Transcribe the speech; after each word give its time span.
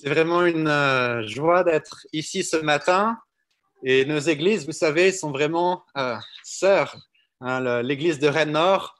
C'est 0.00 0.10
vraiment 0.10 0.44
une 0.46 0.68
euh, 0.68 1.26
joie 1.26 1.64
d'être 1.64 2.06
ici 2.12 2.44
ce 2.44 2.56
matin. 2.56 3.18
Et 3.82 4.04
nos 4.04 4.20
églises, 4.20 4.64
vous 4.64 4.72
savez, 4.72 5.10
sont 5.10 5.32
vraiment 5.32 5.84
euh, 5.96 6.16
sœurs. 6.44 6.96
Hein, 7.40 7.82
l'église 7.82 8.20
de 8.20 8.28
Rennes-Nord, 8.28 8.94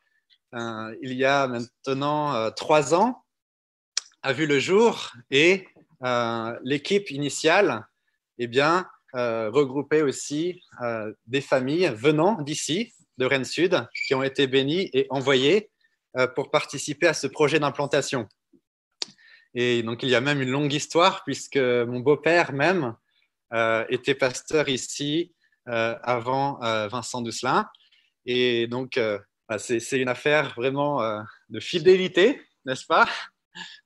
euh, 0.54 0.96
il 1.00 1.12
y 1.12 1.24
a 1.24 1.46
maintenant 1.46 2.50
trois 2.52 2.94
ans, 2.94 3.22
a 4.22 4.32
vu 4.32 4.46
le 4.46 4.58
jour 4.58 5.12
et 5.30 5.68
l'équipe 6.62 7.10
initiale 7.10 7.86
eh 8.38 8.46
bien, 8.46 8.86
regroupait 9.12 10.02
aussi 10.02 10.62
des 11.26 11.40
familles 11.40 11.92
venant 11.96 12.40
d'ici, 12.40 12.92
de 13.18 13.26
Rennes 13.26 13.44
Sud, 13.44 13.84
qui 14.06 14.14
ont 14.14 14.22
été 14.22 14.46
bénies 14.46 14.90
et 14.92 15.06
envoyées 15.10 15.70
pour 16.36 16.52
participer 16.52 17.08
à 17.08 17.14
ce 17.14 17.26
projet 17.26 17.58
d'implantation. 17.58 18.28
Et 19.54 19.82
donc, 19.82 20.02
il 20.02 20.08
y 20.08 20.14
a 20.14 20.20
même 20.20 20.42
une 20.42 20.50
longue 20.50 20.72
histoire, 20.72 21.24
puisque 21.24 21.56
mon 21.56 22.00
beau-père 22.00 22.52
même 22.52 22.94
euh, 23.54 23.84
était 23.88 24.14
pasteur 24.14 24.68
ici 24.68 25.34
euh, 25.68 25.96
avant 26.02 26.62
euh, 26.62 26.88
Vincent 26.88 27.22
Dousselin. 27.22 27.68
Et 28.26 28.66
donc, 28.66 29.00
bah, 29.48 29.58
c'est 29.58 29.98
une 29.98 30.08
affaire 30.08 30.52
vraiment 30.54 31.00
de 31.48 31.60
fidélité, 31.60 32.42
n'est-ce 32.66 32.84
pas? 32.84 33.08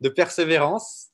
De 0.00 0.08
persévérance. 0.08 1.10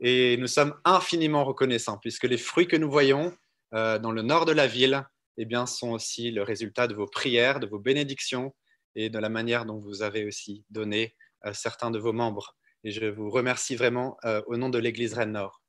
Et 0.00 0.38
nous 0.38 0.46
sommes 0.46 0.74
infiniment 0.84 1.44
reconnaissants, 1.44 1.98
puisque 1.98 2.24
les 2.24 2.38
fruits 2.38 2.66
que 2.66 2.76
nous 2.76 2.90
voyons 2.90 3.36
dans 3.72 4.10
le 4.10 4.22
nord 4.22 4.46
de 4.46 4.52
la 4.52 4.66
ville 4.66 5.04
eh 5.36 5.44
bien, 5.44 5.66
sont 5.66 5.90
aussi 5.90 6.30
le 6.30 6.42
résultat 6.42 6.86
de 6.86 6.94
vos 6.94 7.06
prières, 7.06 7.60
de 7.60 7.66
vos 7.66 7.78
bénédictions 7.78 8.54
et 8.94 9.10
de 9.10 9.18
la 9.18 9.28
manière 9.28 9.66
dont 9.66 9.78
vous 9.78 10.00
avez 10.00 10.24
aussi 10.24 10.64
donné 10.70 11.14
certains 11.52 11.90
de 11.90 11.98
vos 11.98 12.14
membres. 12.14 12.56
Et 12.84 12.90
je 12.90 13.06
vous 13.06 13.30
remercie 13.30 13.76
vraiment 13.76 14.16
euh, 14.24 14.42
au 14.46 14.56
nom 14.56 14.68
de 14.68 14.78
l'Église 14.78 15.14
Rennes-Nord. 15.14 15.62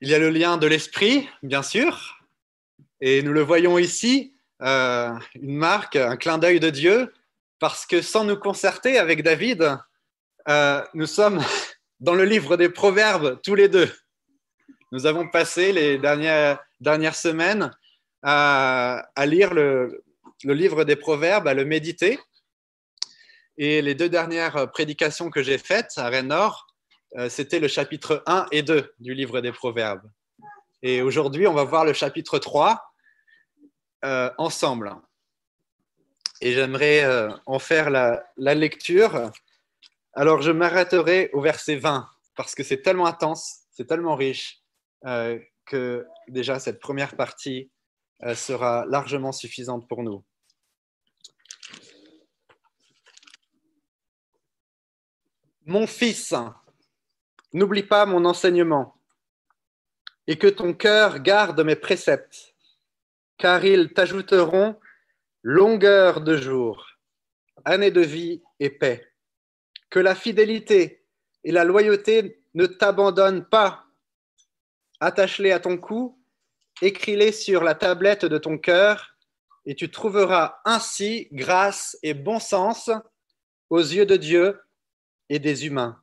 Il 0.00 0.08
y 0.08 0.14
a 0.14 0.18
le 0.18 0.30
lien 0.30 0.56
de 0.56 0.66
l'esprit, 0.66 1.28
bien 1.42 1.62
sûr, 1.62 2.18
et 3.02 3.22
nous 3.22 3.34
le 3.34 3.42
voyons 3.42 3.76
ici, 3.76 4.34
euh, 4.62 5.12
une 5.34 5.56
marque, 5.56 5.96
un 5.96 6.16
clin 6.16 6.38
d'œil 6.38 6.58
de 6.58 6.70
Dieu, 6.70 7.12
parce 7.58 7.84
que 7.84 8.00
sans 8.00 8.24
nous 8.24 8.36
concerter 8.36 8.96
avec 8.96 9.22
David, 9.22 9.76
euh, 10.48 10.82
nous 10.94 11.06
sommes 11.06 11.44
dans 12.00 12.14
le 12.14 12.24
livre 12.24 12.56
des 12.56 12.70
Proverbes 12.70 13.40
tous 13.42 13.54
les 13.54 13.68
deux. 13.68 13.92
Nous 14.90 15.04
avons 15.04 15.28
passé 15.28 15.72
les 15.72 15.98
dernières, 15.98 16.58
semaines 17.14 17.70
à, 18.22 19.06
lire 19.26 19.52
le 19.52 20.02
livre 20.44 20.84
des 20.84 20.96
Proverbes, 20.96 21.46
à 21.46 21.52
le 21.52 21.66
méditer. 21.66 22.18
Et 23.56 23.82
les 23.82 23.94
deux 23.94 24.08
dernières 24.08 24.70
prédications 24.72 25.30
que 25.30 25.42
j'ai 25.42 25.58
faites 25.58 25.92
à 25.96 26.08
Rennes-Nord, 26.08 26.66
euh, 27.16 27.28
c'était 27.28 27.60
le 27.60 27.68
chapitre 27.68 28.22
1 28.26 28.46
et 28.50 28.62
2 28.62 28.94
du 28.98 29.14
livre 29.14 29.40
des 29.40 29.52
Proverbes. 29.52 30.10
Et 30.82 31.00
aujourd'hui, 31.00 31.46
on 31.46 31.54
va 31.54 31.62
voir 31.64 31.84
le 31.84 31.92
chapitre 31.92 32.38
3 32.38 32.82
euh, 34.04 34.30
ensemble. 34.38 34.96
Et 36.40 36.52
j'aimerais 36.52 37.04
euh, 37.04 37.30
en 37.46 37.60
faire 37.60 37.90
la, 37.90 38.24
lecture. 38.36 39.30
Alors, 40.14 40.42
je 40.42 40.50
m'arrêterai 40.50 41.30
au 41.32 41.40
verset 41.40 41.76
20 41.76 42.08
parce 42.36 42.56
que 42.56 42.64
c'est 42.64 42.82
tellement 42.82 43.06
intense, 43.06 43.60
c'est 43.70 43.86
tellement 43.86 44.16
riche 44.16 44.60
que 45.66 46.06
déjà 46.28 46.58
cette 46.58 46.80
première 46.80 47.14
partie 47.14 47.70
sera 48.34 48.86
largement 48.86 49.32
suffisante 49.32 49.86
pour 49.86 50.02
nous. 50.02 50.24
Mon 55.66 55.86
fils, 55.86 56.34
n'oublie 57.54 57.84
pas 57.84 58.04
mon 58.04 58.26
enseignement 58.26 58.98
et 60.26 60.36
que 60.36 60.46
ton 60.46 60.74
cœur 60.74 61.20
garde 61.20 61.58
mes 61.62 61.74
préceptes, 61.74 62.54
car 63.38 63.64
ils 63.64 63.94
t'ajouteront 63.94 64.76
longueur 65.42 66.20
de 66.20 66.36
jour, 66.36 66.86
années 67.64 67.90
de 67.90 68.02
vie 68.02 68.42
et 68.60 68.68
paix. 68.68 69.10
Que 69.88 70.00
la 70.00 70.14
fidélité 70.14 71.06
et 71.44 71.52
la 71.52 71.64
loyauté 71.64 72.42
ne 72.52 72.66
t'abandonnent 72.66 73.46
pas. 73.46 73.86
Attache-les 75.00 75.52
à 75.52 75.60
ton 75.60 75.78
cou, 75.78 76.22
écris-les 76.82 77.32
sur 77.32 77.64
la 77.64 77.74
tablette 77.74 78.26
de 78.26 78.36
ton 78.36 78.58
cœur, 78.58 79.16
et 79.64 79.74
tu 79.74 79.90
trouveras 79.90 80.58
ainsi 80.66 81.28
grâce 81.32 81.96
et 82.02 82.12
bon 82.12 82.38
sens 82.38 82.90
aux 83.70 83.80
yeux 83.80 84.04
de 84.04 84.16
Dieu 84.16 84.60
et 85.28 85.38
des 85.38 85.66
humains. 85.66 86.00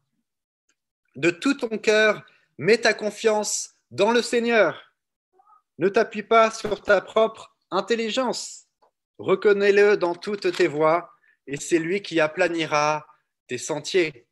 De 1.16 1.30
tout 1.30 1.56
ton 1.56 1.78
cœur, 1.78 2.24
mets 2.58 2.78
ta 2.78 2.94
confiance 2.94 3.76
dans 3.90 4.12
le 4.12 4.22
Seigneur. 4.22 4.94
Ne 5.78 5.90
t'appuie 5.90 6.24
pas 6.24 6.52
sur 6.52 6.82
ta 6.82 7.02
propre 7.02 7.56
intelligence. 7.70 8.68
Reconnais-le 9.18 9.98
dans 9.98 10.16
toutes 10.16 10.56
tes 10.56 10.68
voies, 10.68 11.14
et 11.48 11.58
c'est 11.58 11.80
lui 11.80 12.02
qui 12.02 12.20
aplanira 12.20 13.06
tes 13.48 13.58
sentiers. 13.58 14.28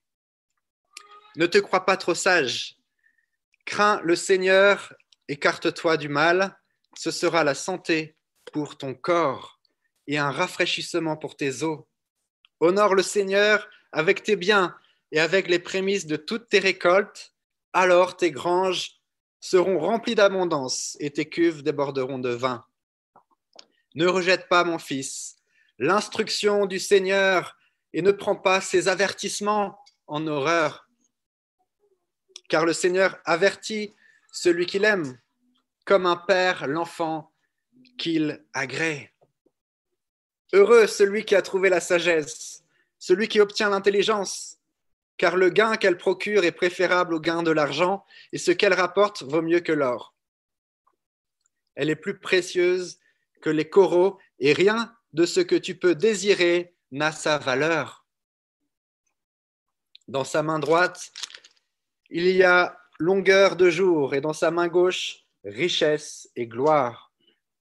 Ne 1.35 1.45
te 1.45 1.57
crois 1.57 1.85
pas 1.85 1.97
trop 1.97 2.15
sage. 2.15 2.77
Crains 3.65 4.01
le 4.03 4.15
Seigneur, 4.15 4.93
écarte-toi 5.27 5.97
du 5.97 6.09
mal, 6.09 6.57
ce 6.95 7.11
sera 7.11 7.43
la 7.43 7.55
santé 7.55 8.15
pour 8.51 8.77
ton 8.77 8.93
corps 8.93 9.59
et 10.07 10.17
un 10.17 10.31
rafraîchissement 10.31 11.17
pour 11.17 11.35
tes 11.37 11.63
os. 11.63 11.81
Honore 12.59 12.95
le 12.95 13.03
Seigneur 13.03 13.69
avec 13.91 14.23
tes 14.23 14.35
biens 14.35 14.75
et 15.11 15.19
avec 15.19 15.47
les 15.47 15.59
prémices 15.59 16.05
de 16.05 16.15
toutes 16.15 16.49
tes 16.49 16.59
récoltes, 16.59 17.33
alors 17.73 18.17
tes 18.17 18.31
granges 18.31 18.99
seront 19.39 19.79
remplies 19.79 20.15
d'abondance 20.15 20.97
et 20.99 21.11
tes 21.11 21.29
cuves 21.29 21.63
déborderont 21.63 22.19
de 22.19 22.29
vin. 22.29 22.65
Ne 23.95 24.07
rejette 24.07 24.47
pas, 24.49 24.63
mon 24.63 24.79
fils, 24.79 25.37
l'instruction 25.77 26.65
du 26.65 26.79
Seigneur 26.79 27.57
et 27.93 28.01
ne 28.01 28.11
prends 28.11 28.35
pas 28.35 28.61
ses 28.61 28.87
avertissements 28.87 29.79
en 30.07 30.27
horreur. 30.27 30.87
Car 32.49 32.65
le 32.65 32.73
Seigneur 32.73 33.19
avertit 33.25 33.95
celui 34.31 34.65
qu'il 34.65 34.85
aime, 34.85 35.19
comme 35.85 36.05
un 36.05 36.17
père 36.17 36.67
l'enfant 36.67 37.31
qu'il 37.97 38.43
agrée. 38.53 39.11
Heureux 40.53 40.87
celui 40.87 41.25
qui 41.25 41.35
a 41.35 41.41
trouvé 41.41 41.69
la 41.69 41.79
sagesse, 41.79 42.63
celui 42.99 43.27
qui 43.27 43.39
obtient 43.39 43.69
l'intelligence, 43.69 44.57
car 45.17 45.35
le 45.35 45.49
gain 45.49 45.75
qu'elle 45.77 45.97
procure 45.97 46.43
est 46.43 46.51
préférable 46.51 47.13
au 47.13 47.19
gain 47.19 47.43
de 47.43 47.51
l'argent, 47.51 48.05
et 48.31 48.37
ce 48.37 48.51
qu'elle 48.51 48.73
rapporte 48.73 49.23
vaut 49.23 49.41
mieux 49.41 49.61
que 49.61 49.71
l'or. 49.71 50.15
Elle 51.75 51.89
est 51.89 51.95
plus 51.95 52.19
précieuse 52.19 52.99
que 53.41 53.49
les 53.49 53.69
coraux, 53.69 54.19
et 54.39 54.53
rien 54.53 54.95
de 55.13 55.25
ce 55.25 55.39
que 55.39 55.55
tu 55.55 55.75
peux 55.75 55.95
désirer 55.95 56.75
n'a 56.91 57.11
sa 57.11 57.37
valeur. 57.37 58.05
Dans 60.07 60.23
sa 60.23 60.43
main 60.43 60.59
droite, 60.59 61.11
il 62.09 62.27
y 62.27 62.43
a 62.43 62.77
longueur 62.99 63.55
de 63.55 63.69
jour, 63.69 64.13
et 64.13 64.21
dans 64.21 64.33
sa 64.33 64.51
main 64.51 64.67
gauche, 64.67 65.25
richesse 65.45 66.29
et 66.35 66.47
gloire. 66.47 67.13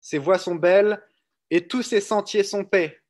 Ses 0.02 0.18
voies 0.18 0.40
sont 0.40 0.56
belles, 0.56 1.04
et 1.52 1.68
tous 1.68 1.84
ses 1.84 2.02
sentiers 2.02 2.44
sont 2.44 2.66
paix. 2.66 3.02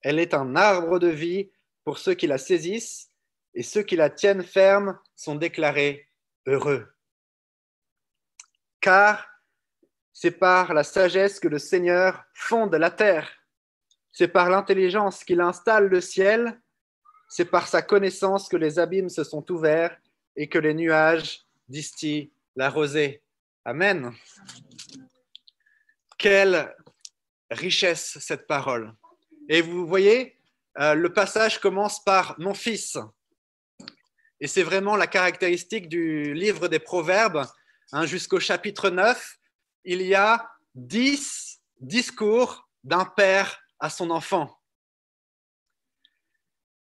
Elle 0.00 0.18
est 0.18 0.34
un 0.34 0.56
arbre 0.56 0.98
de 0.98 1.08
vie 1.08 1.50
pour 1.86 1.98
ceux 1.98 2.14
qui 2.14 2.26
la 2.26 2.36
saisissent, 2.36 3.12
et 3.54 3.62
ceux 3.62 3.84
qui 3.84 3.94
la 3.94 4.10
tiennent 4.10 4.42
ferme 4.42 4.98
sont 5.14 5.36
déclarés 5.36 6.08
heureux. 6.44 6.92
Car 8.80 9.24
c'est 10.12 10.32
par 10.32 10.74
la 10.74 10.82
sagesse 10.82 11.38
que 11.38 11.46
le 11.46 11.60
Seigneur 11.60 12.24
fonde 12.34 12.74
la 12.74 12.90
terre, 12.90 13.30
c'est 14.10 14.26
par 14.26 14.50
l'intelligence 14.50 15.22
qu'il 15.22 15.40
installe 15.40 15.86
le 15.86 16.00
ciel, 16.00 16.60
c'est 17.28 17.44
par 17.44 17.68
sa 17.68 17.82
connaissance 17.82 18.48
que 18.48 18.56
les 18.56 18.80
abîmes 18.80 19.08
se 19.08 19.22
sont 19.22 19.48
ouverts 19.52 19.96
et 20.34 20.48
que 20.48 20.58
les 20.58 20.74
nuages 20.74 21.46
distillent 21.68 22.32
la 22.56 22.68
rosée. 22.68 23.22
Amen. 23.64 24.12
Quelle 26.18 26.74
richesse 27.48 28.18
cette 28.20 28.48
parole. 28.48 28.92
Et 29.48 29.60
vous 29.60 29.86
voyez, 29.86 30.35
euh, 30.78 30.94
le 30.94 31.12
passage 31.12 31.60
commence 31.60 32.02
par 32.02 32.34
mon 32.38 32.54
fils. 32.54 32.98
Et 34.40 34.46
c'est 34.46 34.62
vraiment 34.62 34.96
la 34.96 35.06
caractéristique 35.06 35.88
du 35.88 36.34
livre 36.34 36.68
des 36.68 36.78
Proverbes. 36.78 37.46
Hein, 37.92 38.04
Jusqu'au 38.04 38.40
chapitre 38.40 38.90
9, 38.90 39.38
il 39.84 40.02
y 40.02 40.14
a 40.14 40.50
dix 40.74 41.60
discours 41.80 42.68
d'un 42.84 43.04
père 43.04 43.58
à 43.78 43.88
son 43.88 44.10
enfant. 44.10 44.60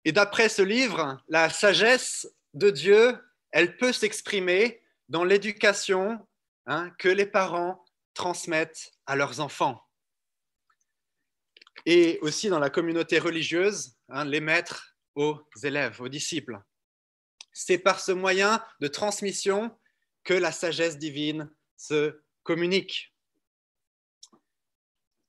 Et 0.05 0.11
d'après 0.11 0.49
ce 0.49 0.61
livre, 0.61 1.21
la 1.27 1.49
sagesse 1.49 2.27
de 2.53 2.69
Dieu, 2.69 3.19
elle 3.51 3.77
peut 3.77 3.93
s'exprimer 3.93 4.81
dans 5.09 5.23
l'éducation 5.23 6.25
hein, 6.65 6.89
que 6.97 7.09
les 7.09 7.25
parents 7.25 7.83
transmettent 8.13 8.91
à 9.05 9.15
leurs 9.15 9.39
enfants. 9.39 9.86
Et 11.89 12.19
aussi 12.21 12.49
dans 12.49 12.59
la 12.59 12.69
communauté 12.69 13.17
religieuse, 13.17 13.95
hein, 14.09 14.25
les 14.25 14.41
maîtres 14.41 14.97
aux 15.15 15.39
élèves, 15.63 16.01
aux 16.01 16.09
disciples. 16.09 16.59
c'est 17.53 17.77
par 17.77 18.01
ce 18.01 18.11
moyen 18.11 18.61
de 18.81 18.89
transmission 18.89 19.75
que 20.25 20.33
la 20.33 20.51
sagesse 20.51 20.97
divine 20.97 21.49
se 21.77 22.21
communique. 22.43 23.15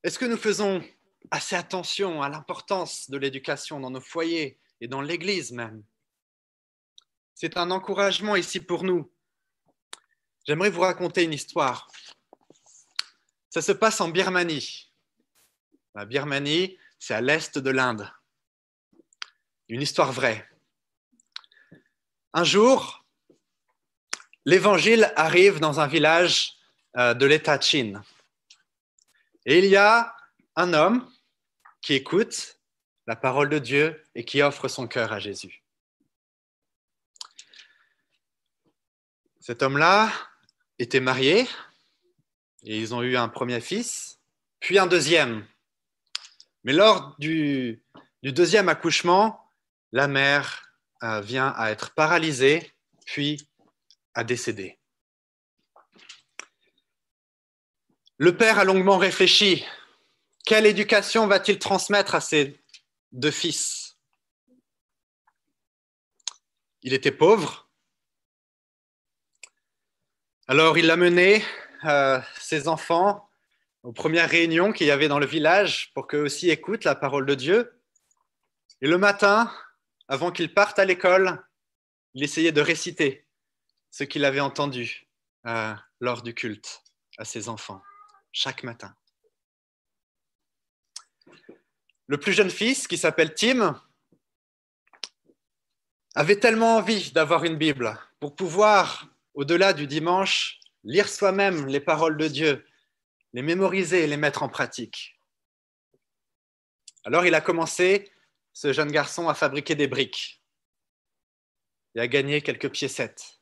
Est-ce 0.03 0.19
que 0.19 0.25
nous 0.25 0.37
faisons 0.37 0.83
assez 1.31 1.55
attention 1.55 2.23
à 2.23 2.29
l'importance 2.29 3.09
de 3.09 3.19
l'éducation 3.19 3.79
dans 3.79 3.91
nos 3.91 4.01
foyers 4.01 4.59
et 4.81 4.89
dans 4.89 5.01
l'Église 5.01 5.53
même? 5.53 5.85
C'est 7.37 7.57
un 7.57 7.71
encouragement 7.71 8.35
ici 8.35 8.59
pour 8.59 8.83
nous. 8.83 9.13
J'aimerais 10.45 10.71
vous 10.71 10.81
raconter 10.81 11.23
une 11.23 11.35
histoire. 11.35 11.89
Ça 13.49 13.63
se 13.63 13.73
passe 13.73 14.01
en 14.01 14.09
Birmanie. 14.09 14.88
La 15.99 16.05
Birmanie, 16.05 16.79
c'est 17.01 17.15
à 17.15 17.21
l'est 17.21 17.59
de 17.59 17.71
l'Inde. 17.71 18.09
Une 19.69 19.83
histoire 19.83 20.13
vraie. 20.13 20.49
Un 22.33 22.45
jour, 22.45 23.05
l'évangile 24.45 25.13
arrive 25.17 25.59
dans 25.59 25.81
un 25.81 25.89
village 25.89 26.55
euh, 26.97 27.15
de 27.15 27.27
l'État 27.27 27.61
Chine. 27.61 28.01
Et 29.45 29.59
il 29.59 29.65
y 29.65 29.75
a 29.75 30.15
un 30.55 30.73
homme 30.73 31.13
qui 31.81 31.95
écoute 31.95 32.61
la 33.09 33.17
parole 33.17 33.49
de 33.49 33.59
Dieu 33.59 34.01
et 34.15 34.25
qui 34.25 34.41
offre 34.41 34.69
son 34.69 34.87
cœur 34.87 35.13
à 35.13 35.19
Jésus. 35.19 35.65
Cet 39.41 39.65
homme-là 39.65 40.13
était 40.79 41.01
marié 41.01 41.49
et 42.63 42.79
ils 42.79 42.95
ont 42.95 43.03
eu 43.03 43.17
un 43.17 43.29
premier 43.29 43.61
fils, 43.61 44.21
puis 44.61 44.79
un 44.79 44.87
deuxième. 44.87 45.45
Mais 46.65 46.73
lors 46.73 47.15
du, 47.19 47.83
deuxième 48.23 48.69
accouchement, 48.69 49.53
la 49.93 50.09
mère 50.09 50.73
euh, 51.03 51.21
vient 51.21 51.55
à 51.57 51.71
être 51.71 51.95
paralysée, 51.95 52.73
puis 53.07 53.49
à 54.15 54.25
décéder. 54.25 54.79
Le 58.17 58.37
père 58.37 58.59
a 58.59 58.65
longuement 58.65 58.99
réfléchi. 58.99 59.65
Quelle 60.45 60.67
éducation 60.67 61.27
va-t-il 61.27 61.59
transmettre 61.59 62.15
à 62.15 62.21
ses 62.21 62.61
deux 63.13 63.31
fils? 63.31 63.97
Il 66.83 66.93
était 66.95 67.13
pauvre. 67.13 67.69
Alors 70.49 70.79
il 70.79 70.91
a 70.91 70.97
mené 70.97 71.45
euh, 71.85 72.21
ses 72.41 72.67
enfants 72.67 73.28
aux 73.83 73.93
premières 73.93 74.29
réunions 74.29 74.73
qu'il 74.73 74.87
y 74.87 74.91
avait 74.91 75.09
dans 75.09 75.19
le 75.19 75.27
village 75.27 75.93
pour 75.95 76.07
qu'eux 76.07 76.23
aussi 76.23 76.51
écoutent 76.51 76.85
la 76.85 76.95
parole 76.95 77.27
de 77.27 77.35
Dieu. 77.35 77.81
Et 78.81 78.89
le 78.89 78.99
matin, 78.99 79.53
avant 80.09 80.31
qu'ils 80.31 80.53
partent 80.53 80.79
à 80.79 80.85
l'école, 80.85 81.43
il 82.15 82.23
essayait 82.23 82.53
de 82.53 82.61
réciter 82.61 83.27
ce 83.91 84.05
qu'il 84.05 84.25
avait 84.25 84.41
entendu 84.41 85.09
euh, 85.47 85.75
lors 86.01 86.23
du 86.23 86.35
culte 86.35 86.83
à 87.19 87.25
ses 87.25 87.49
enfants, 87.49 87.83
chaque 88.33 88.63
matin. 88.63 88.95
Le 92.07 92.19
plus 92.19 92.33
jeune 92.33 92.51
fils, 92.51 92.89
qui 92.89 92.97
s'appelle 92.97 93.35
Tim, 93.35 93.83
avait 96.15 96.41
tellement 96.41 96.77
envie 96.77 97.13
d'avoir 97.13 97.45
une 97.45 97.57
Bible 97.57 97.99
pour 98.19 98.35
pouvoir, 98.35 99.07
au-delà 99.35 99.73
du 99.73 99.87
dimanche, 99.87 100.59
lire 100.85 101.09
soi-même 101.09 101.67
les 101.67 101.81
paroles 101.81 102.17
de 102.17 102.29
Dieu, 102.29 102.67
les 103.39 103.43
mémoriser 103.43 104.03
et 104.03 104.07
les 104.09 104.17
mettre 104.17 104.43
en 104.43 104.49
pratique. 104.49 105.17
Alors 107.05 107.25
il 107.25 107.37
a 107.37 107.41
commencé, 107.41 108.11
ce 108.53 108.73
jeune 108.73 108.91
garçon, 108.91 109.29
à 109.29 109.35
fabriquer 109.35 109.77
des 109.77 109.87
briques 109.87 110.43
et 111.95 112.01
à 112.01 112.09
gagner 112.09 112.43
quelques 112.43 112.69
piécettes. 112.69 113.39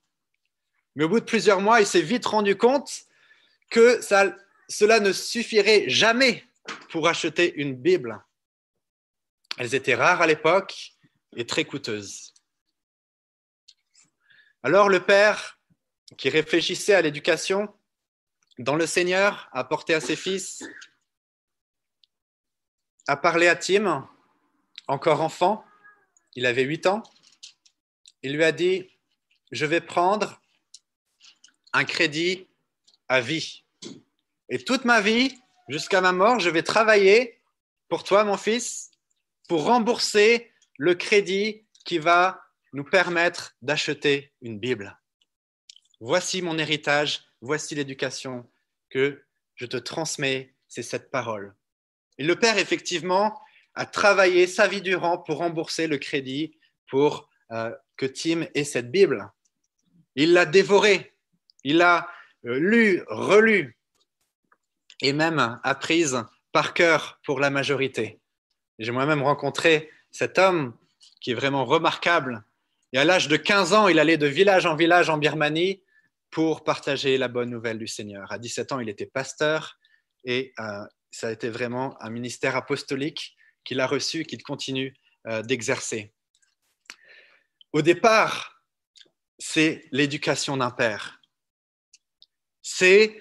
Mais 0.96 1.04
au 1.04 1.08
bout 1.08 1.20
de 1.20 1.24
plusieurs 1.24 1.62
mois, 1.62 1.80
il 1.80 1.86
s'est 1.86 2.02
vite 2.02 2.26
rendu 2.26 2.58
compte 2.58 3.04
que 3.70 4.02
cela 4.02 5.00
ne 5.00 5.12
suffirait 5.14 5.88
jamais 5.88 6.44
pour 6.90 7.08
acheter 7.08 7.54
une 7.54 7.74
Bible. 7.74 8.22
Elles 9.56 9.74
étaient 9.74 9.94
rares 9.94 10.20
à 10.20 10.26
l'époque 10.26 10.92
et 11.36 11.46
très 11.46 11.64
coûteuses. 11.64 12.34
Alors 14.62 14.90
le 14.90 15.02
père 15.02 15.58
qui 16.18 16.28
réfléchissait 16.28 16.94
à 16.94 17.00
l'éducation 17.00 17.74
dans 18.58 18.76
le 18.76 18.86
Seigneur, 18.86 19.48
a 19.52 19.64
porté 19.64 19.94
à 19.94 20.00
ses 20.00 20.16
fils, 20.16 20.64
a 23.06 23.16
parlé 23.16 23.48
à 23.48 23.56
Tim, 23.56 24.08
encore 24.88 25.20
enfant, 25.20 25.64
il 26.34 26.46
avait 26.46 26.62
huit 26.62 26.86
ans, 26.86 27.02
il 28.22 28.34
lui 28.34 28.44
a 28.44 28.52
dit, 28.52 28.90
je 29.52 29.66
vais 29.66 29.80
prendre 29.80 30.40
un 31.72 31.84
crédit 31.84 32.48
à 33.08 33.20
vie. 33.20 33.64
Et 34.48 34.58
toute 34.58 34.84
ma 34.84 35.00
vie, 35.00 35.38
jusqu'à 35.68 36.00
ma 36.00 36.12
mort, 36.12 36.40
je 36.40 36.50
vais 36.50 36.62
travailler 36.62 37.40
pour 37.88 38.04
toi, 38.04 38.24
mon 38.24 38.36
fils, 38.36 38.90
pour 39.48 39.64
rembourser 39.64 40.50
le 40.78 40.94
crédit 40.94 41.66
qui 41.84 41.98
va 41.98 42.42
nous 42.72 42.84
permettre 42.84 43.54
d'acheter 43.62 44.32
une 44.42 44.58
Bible. 44.58 44.98
Voici 46.00 46.42
mon 46.42 46.58
héritage, 46.58 47.24
voici 47.46 47.74
l'éducation 47.74 48.46
que 48.90 49.22
je 49.54 49.66
te 49.66 49.76
transmets, 49.76 50.54
c'est 50.68 50.82
cette 50.82 51.10
parole. 51.10 51.54
Et 52.18 52.24
le 52.24 52.36
Père, 52.36 52.58
effectivement, 52.58 53.40
a 53.74 53.86
travaillé 53.86 54.46
sa 54.46 54.68
vie 54.68 54.82
durant 54.82 55.18
pour 55.18 55.38
rembourser 55.38 55.86
le 55.86 55.98
crédit 55.98 56.58
pour 56.88 57.28
euh, 57.52 57.74
que 57.96 58.06
Tim 58.06 58.46
ait 58.54 58.64
cette 58.64 58.90
Bible. 58.90 59.30
Il 60.14 60.32
l'a 60.32 60.46
dévorée, 60.46 61.14
il 61.64 61.78
l'a 61.78 62.08
euh, 62.46 62.58
lu, 62.58 63.02
relu, 63.08 63.78
et 65.02 65.12
même 65.12 65.60
apprise 65.62 66.24
par 66.52 66.74
cœur 66.74 67.20
pour 67.24 67.38
la 67.38 67.50
majorité. 67.50 68.18
J'ai 68.78 68.92
moi-même 68.92 69.22
rencontré 69.22 69.90
cet 70.10 70.38
homme 70.38 70.74
qui 71.20 71.32
est 71.32 71.34
vraiment 71.34 71.64
remarquable. 71.64 72.44
Et 72.92 72.98
à 72.98 73.04
l'âge 73.04 73.28
de 73.28 73.36
15 73.36 73.74
ans, 73.74 73.88
il 73.88 73.98
allait 73.98 74.16
de 74.16 74.26
village 74.26 74.64
en 74.64 74.74
village 74.74 75.10
en 75.10 75.18
Birmanie 75.18 75.82
pour 76.36 76.64
partager 76.64 77.16
la 77.16 77.28
bonne 77.28 77.48
nouvelle 77.48 77.78
du 77.78 77.86
Seigneur. 77.86 78.30
À 78.30 78.38
17 78.38 78.72
ans, 78.72 78.80
il 78.80 78.90
était 78.90 79.06
pasteur 79.06 79.78
et 80.22 80.52
euh, 80.58 80.84
ça 81.10 81.28
a 81.28 81.32
été 81.32 81.48
vraiment 81.48 81.96
un 82.02 82.10
ministère 82.10 82.56
apostolique 82.56 83.34
qu'il 83.64 83.80
a 83.80 83.86
reçu, 83.86 84.24
qu'il 84.24 84.42
continue 84.42 84.94
euh, 85.28 85.40
d'exercer. 85.40 86.12
Au 87.72 87.80
départ, 87.80 88.62
c'est 89.38 89.88
l'éducation 89.92 90.58
d'un 90.58 90.70
père. 90.70 91.22
C'est 92.60 93.18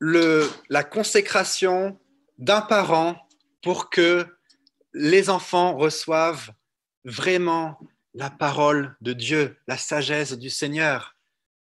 la 0.00 0.82
consécration 0.82 2.00
d'un 2.38 2.60
parent 2.60 3.24
pour 3.62 3.88
que 3.88 4.26
les 4.94 5.30
enfants 5.30 5.76
reçoivent 5.76 6.50
vraiment 7.04 7.78
la 8.18 8.30
parole 8.30 8.96
de 9.00 9.12
Dieu, 9.12 9.56
la 9.68 9.78
sagesse 9.78 10.32
du 10.32 10.50
Seigneur, 10.50 11.14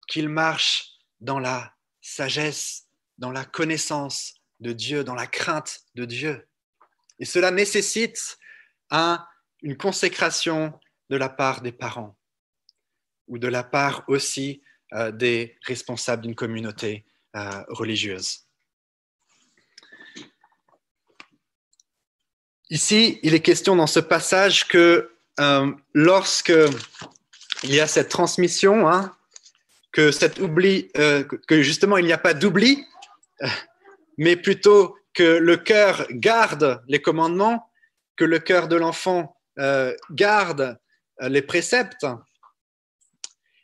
qu'il 0.09 0.27
marche 0.27 0.89
dans 1.21 1.39
la 1.39 1.73
sagesse, 2.01 2.89
dans 3.17 3.31
la 3.31 3.45
connaissance 3.45 4.33
de 4.59 4.73
Dieu, 4.73 5.05
dans 5.05 5.15
la 5.15 5.25
crainte 5.25 5.85
de 5.95 6.03
Dieu. 6.03 6.45
Et 7.17 7.23
cela 7.23 7.49
nécessite 7.49 8.37
une 9.61 9.77
consécration 9.77 10.77
de 11.09 11.15
la 11.15 11.29
part 11.29 11.61
des 11.61 11.71
parents 11.71 12.17
ou 13.29 13.37
de 13.37 13.47
la 13.47 13.63
part 13.63 14.03
aussi 14.09 14.61
euh, 14.91 15.13
des 15.13 15.57
responsables 15.61 16.23
d'une 16.23 16.35
communauté 16.35 17.05
euh, 17.37 17.63
religieuse. 17.69 18.45
Ici, 22.69 23.19
il 23.23 23.33
est 23.33 23.39
question 23.39 23.77
dans 23.77 23.87
ce 23.87 24.01
passage 24.01 24.67
que 24.67 25.12
euh, 25.39 25.71
lorsque 25.93 26.53
il 27.63 27.73
y 27.73 27.79
a 27.79 27.87
cette 27.87 28.09
transmission, 28.09 28.87
hein, 28.87 29.15
que, 29.91 30.11
cet 30.11 30.39
oubli, 30.39 30.91
euh, 30.97 31.23
que 31.23 31.61
justement 31.61 31.97
il 31.97 32.05
n'y 32.05 32.13
a 32.13 32.17
pas 32.17 32.33
d'oubli, 32.33 32.85
euh, 33.41 33.47
mais 34.17 34.35
plutôt 34.35 34.97
que 35.13 35.23
le 35.23 35.57
cœur 35.57 36.07
garde 36.11 36.83
les 36.87 37.01
commandements, 37.01 37.71
que 38.15 38.25
le 38.25 38.39
cœur 38.39 38.67
de 38.67 38.75
l'enfant 38.75 39.37
garde 40.09 40.79
les 41.21 41.43
préceptes, 41.43 42.07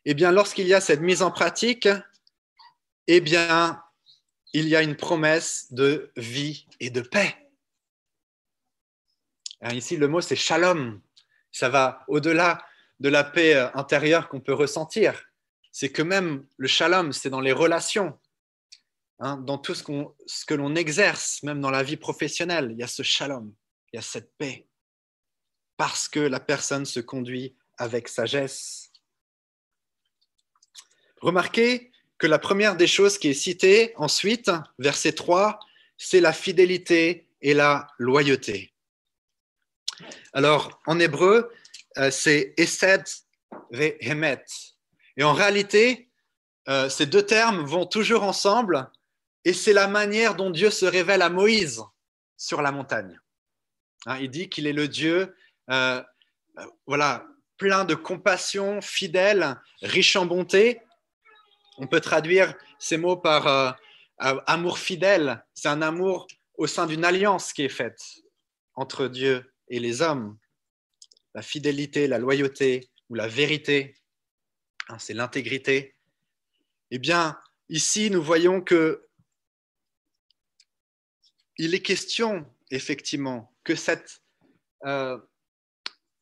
eh 0.05 0.13
bien 0.13 0.31
lorsqu'il 0.31 0.67
y 0.67 0.75
a 0.75 0.81
cette 0.81 1.01
mise 1.01 1.23
en 1.23 1.31
pratique, 1.31 1.89
eh 3.07 3.21
bien 3.21 3.81
il 4.53 4.67
y 4.67 4.75
a 4.75 4.83
une 4.83 4.95
promesse 4.95 5.71
de 5.71 6.11
vie 6.15 6.67
et 6.79 6.91
de 6.91 7.01
paix. 7.01 7.35
ici, 9.71 9.97
le 9.97 10.07
mot 10.07 10.21
c'est 10.21 10.35
shalom. 10.35 11.01
Ça 11.51 11.69
va 11.69 12.03
au-delà 12.07 12.63
de 12.99 13.09
la 13.09 13.23
paix 13.23 13.55
euh, 13.55 13.69
intérieure 13.73 14.29
qu'on 14.29 14.41
peut 14.41 14.53
ressentir. 14.53 15.25
C'est 15.71 15.91
que 15.91 16.01
même 16.01 16.45
le 16.57 16.67
shalom, 16.67 17.13
c'est 17.13 17.29
dans 17.29 17.41
les 17.41 17.51
relations, 17.51 18.17
hein, 19.19 19.37
dans 19.37 19.57
tout 19.57 19.75
ce, 19.75 19.83
que 19.83 20.53
l'on 20.53 20.75
exerce, 20.75 21.43
même 21.43 21.61
dans 21.61 21.71
la 21.71 21.83
vie 21.83 21.97
professionnelle, 21.97 22.69
il 22.71 22.77
y 22.77 22.83
a 22.83 22.87
ce 22.87 23.03
shalom, 23.03 23.53
il 23.91 23.97
y 23.97 23.99
a 23.99 24.01
cette 24.01 24.33
paix, 24.37 24.67
parce 25.77 26.07
que 26.07 26.19
la 26.19 26.39
personne 26.39 26.85
se 26.85 26.99
conduit 26.99 27.55
avec 27.77 28.07
sagesse. 28.07 28.91
Remarquez 31.21 31.91
que 32.17 32.27
la 32.27 32.39
première 32.39 32.75
des 32.75 32.87
choses 32.87 33.17
qui 33.17 33.29
est 33.29 33.33
citée 33.33 33.93
ensuite, 33.95 34.51
verset 34.77 35.13
3, 35.13 35.59
c'est 35.97 36.19
la 36.21 36.33
fidélité 36.33 37.29
et 37.41 37.53
la 37.53 37.87
loyauté. 37.97 38.73
Alors, 40.33 40.81
en 40.85 40.99
hébreu, 40.99 41.51
euh, 41.97 42.11
c'est 42.11 42.53
Esed 42.57 43.05
Hemet. 43.71 44.45
Et 45.17 45.23
en 45.23 45.33
réalité, 45.33 46.09
euh, 46.67 46.89
ces 46.89 47.05
deux 47.05 47.25
termes 47.25 47.65
vont 47.65 47.85
toujours 47.85 48.23
ensemble 48.23 48.89
et 49.43 49.53
c'est 49.53 49.73
la 49.73 49.87
manière 49.87 50.35
dont 50.35 50.49
Dieu 50.49 50.69
se 50.69 50.85
révèle 50.85 51.21
à 51.21 51.29
Moïse 51.29 51.83
sur 52.37 52.61
la 52.61 52.71
montagne. 52.71 53.19
Hein, 54.05 54.17
il 54.21 54.29
dit 54.29 54.49
qu'il 54.49 54.67
est 54.67 54.73
le 54.73 54.87
Dieu, 54.87 55.35
euh, 55.69 56.01
voilà, 56.85 57.25
plein 57.57 57.85
de 57.85 57.95
compassion, 57.95 58.81
fidèle, 58.81 59.59
riche 59.81 60.15
en 60.15 60.25
bonté. 60.25 60.81
On 61.77 61.87
peut 61.87 61.99
traduire 61.99 62.53
ces 62.77 62.97
mots 62.97 63.17
par 63.17 63.77
amour 64.17 64.79
fidèle. 64.79 65.43
C'est 65.53 65.69
un 65.69 65.81
amour 65.81 66.27
au 66.57 66.67
sein 66.67 66.85
d'une 66.85 67.05
alliance 67.05 67.53
qui 67.53 67.63
est 67.63 67.69
faite 67.69 68.01
entre 68.75 69.07
Dieu 69.07 69.49
et 69.69 69.79
les 69.79 70.01
hommes. 70.01 70.38
La 71.33 71.41
fidélité, 71.41 72.07
la 72.07 72.17
loyauté 72.17 72.89
ou 73.09 73.15
la 73.15 73.27
vérité, 73.27 73.95
hein, 74.88 74.97
c'est 74.99 75.13
l'intégrité. 75.13 75.95
Eh 76.91 76.99
bien, 76.99 77.39
ici, 77.69 78.09
nous 78.09 78.21
voyons 78.21 78.61
que 78.61 79.05
il 81.57 81.75
est 81.75 81.81
question, 81.81 82.45
effectivement, 82.71 83.53
que 83.63 83.75
cette, 83.75 84.23
euh, 84.85 85.17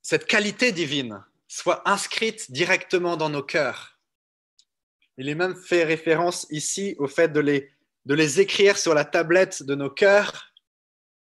cette 0.02 0.26
qualité 0.26 0.72
divine 0.72 1.24
soit 1.48 1.88
inscrite 1.90 2.52
directement 2.52 3.18
dans 3.18 3.30
nos 3.30 3.44
cœurs. 3.44 4.00
Il 5.18 5.30
est 5.30 5.36
même 5.36 5.56
fait 5.56 5.84
référence 5.84 6.48
ici 6.50 6.96
au 6.98 7.08
fait 7.08 7.30
de 7.30 7.40
les 7.40 7.72
de 8.08 8.14
les 8.14 8.40
écrire 8.40 8.78
sur 8.78 8.94
la 8.94 9.04
tablette 9.04 9.64
de 9.64 9.76
nos 9.76 9.90
cœurs. 9.90 10.47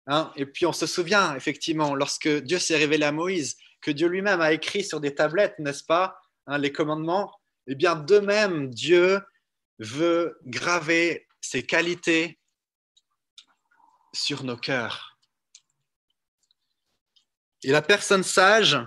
Hein. 0.10 0.32
Et 0.36 0.46
puis 0.46 0.66
on 0.66 0.74
se 0.74 0.88
souvient, 0.88 1.36
effectivement, 1.36 1.94
lorsque 1.94 2.28
Dieu 2.28 2.58
s'est 2.58 2.76
révélé 2.76 3.06
à 3.06 3.12
Moïse, 3.12 3.58
que 3.80 3.92
Dieu 3.92 4.08
lui-même 4.08 4.42
a 4.42 4.52
écrit 4.52 4.84
sur 4.84 5.00
des 5.00 5.14
tablettes, 5.14 5.58
n'est-ce 5.60 5.84
pas, 5.84 6.20
hein, 6.48 6.58
les 6.58 6.72
commandements. 6.72 7.32
Eh 7.68 7.76
bien, 7.76 7.96
de 7.96 8.20
même, 8.20 8.72
Dieu 8.72 9.22
veut 9.78 10.38
graver 10.46 11.28
ses 11.40 11.64
qualités 11.64 12.40
sur 14.12 14.44
nos 14.44 14.58
cœurs. 14.58 15.18
Et 17.64 17.72
la 17.72 17.84
personne 17.84 18.24
sage, 18.24 18.78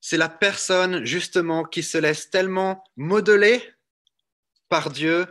c'est 0.00 0.16
la 0.16 0.28
personne 0.28 1.04
justement 1.04 1.64
qui 1.64 1.82
se 1.82 1.98
laisse 1.98 2.30
tellement 2.30 2.84
modeler 2.96 3.62
par 4.68 4.90
Dieu 4.90 5.26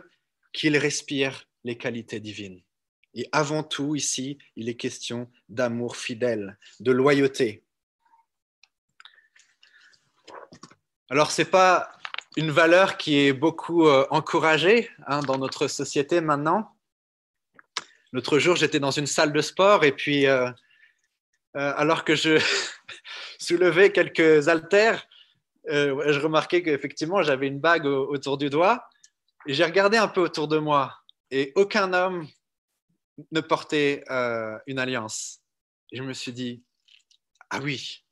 qu'il 0.52 0.76
respire 0.76 1.44
les 1.64 1.78
qualités 1.78 2.20
divines. 2.20 2.62
Et 3.14 3.28
avant 3.32 3.62
tout, 3.62 3.96
ici, 3.96 4.38
il 4.56 4.68
est 4.68 4.76
question 4.76 5.30
d'amour 5.48 5.96
fidèle, 5.96 6.58
de 6.80 6.92
loyauté. 6.92 7.64
Alors, 11.10 11.30
ce 11.30 11.42
n'est 11.42 11.48
pas 11.48 11.90
une 12.36 12.50
valeur 12.50 12.96
qui 12.98 13.18
est 13.18 13.32
beaucoup 13.32 13.86
euh, 13.86 14.06
encouragée 14.10 14.90
hein, 15.06 15.20
dans 15.20 15.38
notre 15.38 15.66
société 15.66 16.20
maintenant. 16.20 16.76
L'autre 18.12 18.38
jour, 18.38 18.56
j'étais 18.56 18.78
dans 18.78 18.90
une 18.90 19.06
salle 19.06 19.32
de 19.32 19.40
sport 19.40 19.84
et 19.84 19.92
puis, 19.92 20.26
euh, 20.26 20.50
euh, 21.56 21.72
alors 21.76 22.04
que 22.04 22.14
je 22.14 22.38
soulevais 23.38 23.90
quelques 23.90 24.48
haltères, 24.48 25.06
je 25.66 26.20
remarquais 26.20 26.62
qu'effectivement, 26.62 27.22
j'avais 27.22 27.46
une 27.46 27.60
bague 27.60 27.84
autour 27.84 28.38
du 28.38 28.48
doigt 28.48 28.88
et 29.46 29.52
j'ai 29.52 29.64
regardé 29.64 29.98
un 29.98 30.08
peu 30.08 30.22
autour 30.22 30.48
de 30.48 30.56
moi 30.56 30.94
et 31.30 31.52
aucun 31.56 31.92
homme 31.92 32.26
ne 33.32 33.40
portait 33.40 34.04
euh, 34.10 34.58
une 34.66 34.78
alliance. 34.78 35.40
Je 35.92 36.02
me 36.02 36.12
suis 36.12 36.32
dit, 36.32 36.62
ah 37.50 37.60
oui, 37.62 38.04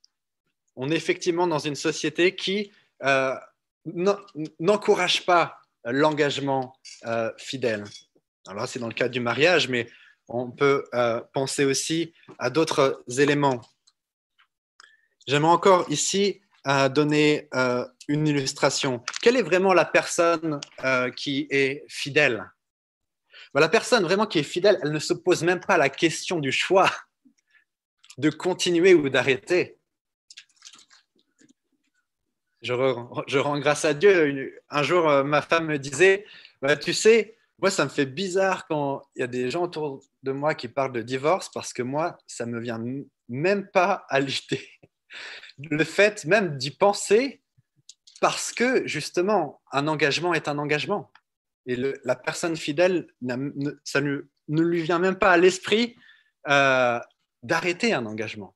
on 0.76 0.90
est 0.90 0.96
effectivement 0.96 1.46
dans 1.46 1.58
une 1.58 1.74
société 1.74 2.34
qui 2.34 2.72
euh, 3.02 3.34
n'encourage 4.58 5.24
pas 5.24 5.60
l'engagement 5.84 6.76
euh, 7.06 7.30
fidèle. 7.38 7.84
Alors 8.46 8.62
là, 8.62 8.66
c'est 8.66 8.78
dans 8.78 8.88
le 8.88 8.94
cadre 8.94 9.12
du 9.12 9.20
mariage, 9.20 9.68
mais 9.68 9.88
on 10.28 10.50
peut 10.50 10.84
penser 11.32 11.64
aussi 11.64 12.12
à 12.38 12.50
d'autres 12.50 13.04
éléments. 13.18 13.60
J'aimerais 15.28 15.52
encore 15.52 15.88
ici 15.88 16.40
donner 16.90 17.48
une 18.08 18.26
illustration. 18.26 19.04
Quelle 19.22 19.36
est 19.36 19.42
vraiment 19.42 19.72
la 19.72 19.84
personne 19.84 20.60
qui 21.14 21.46
est 21.50 21.84
fidèle? 21.88 22.44
Bah, 23.56 23.62
la 23.62 23.70
personne 23.70 24.02
vraiment 24.02 24.26
qui 24.26 24.38
est 24.38 24.42
fidèle, 24.42 24.78
elle 24.82 24.92
ne 24.92 24.98
se 24.98 25.14
pose 25.14 25.42
même 25.42 25.60
pas 25.60 25.78
la 25.78 25.88
question 25.88 26.40
du 26.40 26.52
choix 26.52 26.90
de 28.18 28.28
continuer 28.28 28.92
ou 28.92 29.08
d'arrêter. 29.08 29.78
Je, 32.60 32.74
rends 33.38 33.58
grâce 33.58 33.86
à 33.86 33.94
Dieu. 33.94 34.60
Un 34.68 34.82
jour, 34.82 35.08
euh, 35.08 35.24
ma 35.24 35.40
femme 35.40 35.68
me 35.68 35.78
disait, 35.78 36.26
bah, 36.60 36.76
tu 36.76 36.92
sais, 36.92 37.38
moi, 37.58 37.70
ça 37.70 37.86
me 37.86 37.88
fait 37.88 38.04
bizarre 38.04 38.66
quand 38.66 39.00
il 39.14 39.20
y 39.20 39.22
a 39.22 39.26
des 39.26 39.50
gens 39.50 39.62
autour 39.62 40.02
de 40.22 40.32
moi 40.32 40.54
qui 40.54 40.68
parlent 40.68 40.92
de 40.92 41.00
divorce 41.00 41.48
parce 41.48 41.72
que 41.72 41.82
moi, 41.82 42.18
ça 42.26 42.44
me 42.44 42.60
vient 42.60 42.84
même 43.30 43.70
pas 43.70 44.04
à 44.10 44.20
l'idée. 44.20 44.68
Le 45.58 45.82
fait 45.82 46.26
même 46.26 46.58
d'y 46.58 46.72
penser 46.72 47.40
parce 48.20 48.52
que 48.52 48.86
justement, 48.86 49.62
un 49.72 49.88
engagement 49.88 50.34
est 50.34 50.46
un 50.46 50.58
engagement. 50.58 51.10
Et 51.66 51.76
la 52.04 52.14
personne 52.14 52.56
fidèle, 52.56 53.08
ça 53.84 54.00
ne, 54.00 54.22
lui 54.48 54.82
vient 54.82 54.98
même 54.98 55.16
pas 55.16 55.32
à 55.32 55.36
l'esprit 55.36 55.96
euh, 56.48 57.00
d'arrêter 57.42 57.92
un 57.92 58.06
engagement. 58.06 58.54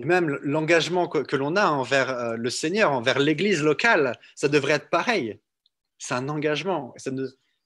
Et 0.00 0.04
même 0.04 0.28
l'engagement 0.42 1.06
que, 1.06 1.36
l'on 1.36 1.54
a 1.54 1.66
envers 1.66 2.10
euh, 2.10 2.36
le 2.36 2.50
Seigneur, 2.50 2.90
envers 2.90 3.20
l'Église 3.20 3.62
locale, 3.62 4.18
ça 4.34 4.48
devrait 4.48 4.74
être 4.74 4.90
pareil. 4.90 5.38
C'est 5.98 6.14
un 6.14 6.28
engagement. 6.28 6.94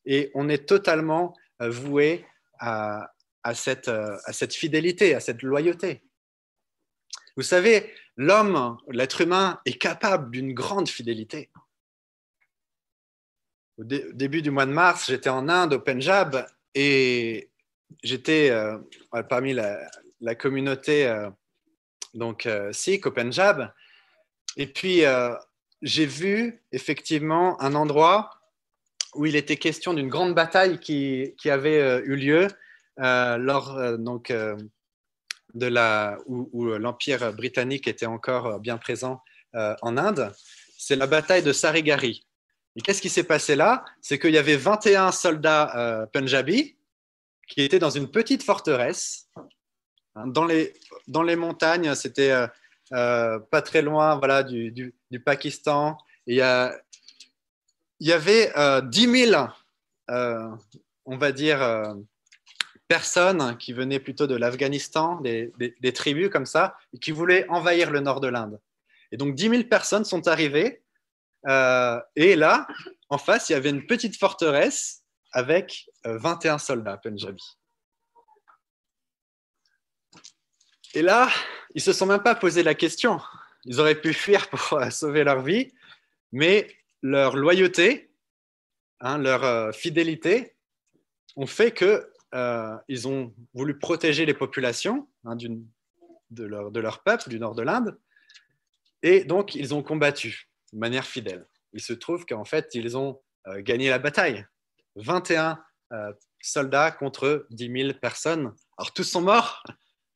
et 0.05 0.31
on 0.35 0.51
est 0.51 0.69
totalement 0.69 1.35
euh, 1.63 1.71
voué 1.71 2.27
à 2.61 3.11
cette 3.55 4.55
fidélité, 4.55 5.15
à 5.15 5.21
cette 5.21 5.43
loyauté. 5.43 6.03
Vous 7.39 7.45
savez, 7.45 7.95
l'homme, 8.17 8.77
l'être 8.91 9.21
humain 9.21 9.61
est 9.65 9.79
capable 9.79 10.33
d'une 10.33 10.53
grande 10.53 10.89
fidélité 10.89 11.51
au 13.79 13.85
début 13.85 14.43
du 14.43 14.51
mois 14.51 14.67
de 14.67 14.73
mars, 14.73 15.07
j'étais 15.09 15.31
en 15.31 15.49
Inde, 15.49 15.75
au 15.75 15.79
Punjab, 15.79 16.47
et 16.75 17.49
j'étais 18.03 18.51
euh, 18.51 18.79
parmi 19.29 19.55
la, 19.55 20.35
communauté 20.35 21.07
euh, 21.07 21.31
euh, 22.47 22.73
Sikh 22.73 23.07
au 23.07 23.13
Punjab. 23.13 23.73
Et 24.57 24.67
puis, 24.67 25.03
j'ai 25.83 26.07
vu 26.07 26.61
effectivement 26.73 27.61
un 27.63 27.77
endroit 27.77 28.31
où 29.15 29.27
il 29.27 29.37
était 29.37 29.57
question 29.57 29.95
d'une 29.95 30.09
grande 30.09 30.35
bataille 30.35 30.81
qui, 30.81 31.35
qui 31.39 31.49
avait 31.49 32.03
eu 32.05 32.17
lieu 32.17 32.49
lors 32.97 33.97
donc, 33.99 34.33
de 34.33 35.67
la, 35.67 36.19
où, 36.27 36.51
où 36.53 36.65
l'Empire 36.65 37.33
britannique 37.33 37.87
était 37.87 38.07
encore 38.07 38.59
bien 38.59 38.79
présent 38.79 39.23
en 39.55 39.97
Inde. 39.97 40.33
C'est 40.77 40.97
la 40.97 41.07
bataille 41.07 41.45
de 41.45 41.53
Sarigari. 41.53 42.28
Et 42.79 42.81
qu'est-ce 42.81 43.03
qui 43.03 43.09
s'est 43.09 43.25
passé 43.25 43.57
là? 43.57 43.85
C'est 44.01 44.21
qu'il 44.21 44.31
y 44.31 44.39
avait 44.39 44.57
21 44.57 45.11
soldats 45.11 45.77
euh, 45.77 46.07
punjabis 46.07 46.77
qui 47.49 47.63
étaient 47.63 47.81
dans 47.81 47.91
une 47.91 48.09
petite 48.09 48.45
forteresse 48.45 49.29
hein, 50.15 50.29
dans, 50.29 50.45
les, 50.45 50.75
dans 51.09 51.25
les 51.25 51.35
montagnes. 51.35 51.97
C'était 51.97 52.31
euh, 52.31 52.47
euh, 52.93 53.41
pas 53.41 53.63
très 53.63 53.83
loin 53.83 54.17
voilà, 54.17 54.45
du, 54.45 54.71
du, 54.71 55.21
Pakistan. 55.21 55.99
il, 56.29 56.37
y 56.37 58.07
y 58.07 58.13
avait 58.13 58.53
10 58.85 59.27
000, 59.27 59.47
on 60.09 61.17
va 61.17 61.33
dire, 61.33 61.97
personnes 62.87 63.57
qui 63.59 63.73
venaient 63.73 63.99
plutôt 63.99 64.29
de 64.29 64.37
l'Afghanistan, 64.37 65.21
des, 65.21 65.53
des, 65.59 65.93
tribus 65.93 66.31
comme 66.31 66.47
ça, 66.47 66.77
qui 67.01 67.11
voulaient 67.11 67.45
envahir 67.49 67.91
le 67.91 67.99
nord 67.99 68.21
de 68.21 68.29
l'Inde. 68.29 68.61
Et 69.11 69.17
donc 69.17 69.35
10 69.35 69.49
000 69.49 69.63
personnes 69.65 70.05
sont 70.05 70.29
arrivées 70.29 70.81
euh, 71.47 72.00
et 72.16 72.37
là, 72.37 72.66
en 73.09 73.18
face, 73.18 73.49
il 73.49 73.52
y 73.52 73.57
avait 73.57 73.71
une 73.71 73.87
petite 73.87 74.16
forteresse 74.16 75.04
avec 75.33 75.88
21 76.04 76.54
euh, 76.54 76.59
soldats 76.59 76.97
Punjabi. 76.97 77.42
Et 80.95 81.02
là, 81.02 81.28
ils 81.75 81.83
se 81.83 81.92
sont 81.92 82.07
même 82.07 82.23
pas 82.23 82.35
posé 82.35 82.62
la 82.62 82.75
question. 82.75 83.21
Ils 83.64 83.78
auraient 83.78 84.00
pu 84.00 84.12
fuir 84.12 84.49
pour 84.49 84.73
euh, 84.75 84.90
sauver 84.90 85.23
leur 85.23 85.42
vie, 85.42 85.73
mais 86.33 86.75
leur 87.02 87.37
loyauté, 87.37 88.11
hein, 89.00 89.18
leur 89.18 89.75
fidélité 89.75 90.57
ont 91.37 91.47
fait 91.47 91.71
que 91.71 92.11
ils 92.88 93.09
ont 93.09 93.35
voulu 93.54 93.78
protéger 93.78 94.26
les 94.26 94.35
populations 94.35 95.09
hein, 95.25 95.37
de, 95.37 96.45
leur, 96.45 96.71
de, 96.71 96.80
leur, 96.80 97.02
peuple 97.02 97.30
du 97.30 97.38
nord 97.38 97.54
de 97.54 97.62
l'Inde 97.62 97.99
Et 99.02 99.25
donc, 99.25 99.54
ils 99.54 99.73
ont 99.73 99.83
combattu 99.83 100.48
de 100.73 100.79
manière 100.79 101.07
fidèle. 101.07 101.47
Il 101.73 101.81
se 101.81 101.93
trouve 101.93 102.25
qu'en 102.27 102.45
fait, 102.45 102.75
ils 102.75 102.97
ont 102.97 103.21
euh, 103.47 103.61
gagné 103.63 103.89
la 103.89 103.99
bataille. 103.99 104.47
21 104.97 105.63
euh, 105.93 106.13
soldats 106.41 106.91
contre 106.91 107.47
10 107.51 107.83
000 107.85 107.99
personnes. 108.01 108.55
Alors, 108.77 108.93
tous 108.93 109.05
sont 109.05 109.21
morts, 109.21 109.63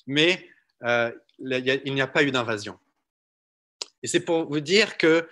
mais 0.06 0.48
euh, 0.84 1.12
il 1.38 1.94
n'y 1.94 2.00
a 2.00 2.06
pas 2.06 2.22
eu 2.22 2.30
d'invasion. 2.30 2.78
Et 4.02 4.08
c'est 4.08 4.20
pour 4.24 4.48
vous 4.48 4.60
dire 4.60 4.96
que 4.98 5.28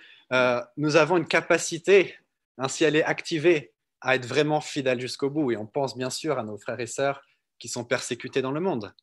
nous 0.77 0.95
avons 0.95 1.17
une 1.17 1.27
capacité, 1.27 2.17
ainsi 2.57 2.85
elle 2.85 2.95
est 2.95 3.03
activée, 3.03 3.73
à 3.99 4.15
être 4.15 4.25
vraiment 4.25 4.61
fidèles 4.61 5.01
jusqu'au 5.01 5.29
bout. 5.29 5.51
Et 5.51 5.57
on 5.57 5.67
pense 5.67 5.97
bien 5.97 6.09
sûr 6.09 6.39
à 6.39 6.43
nos 6.43 6.57
frères 6.57 6.79
et 6.79 6.87
sœurs 6.87 7.21
qui 7.59 7.67
sont 7.67 7.83
persécutés 7.83 8.41
dans 8.41 8.51
le 8.51 8.61
monde. 8.61 8.93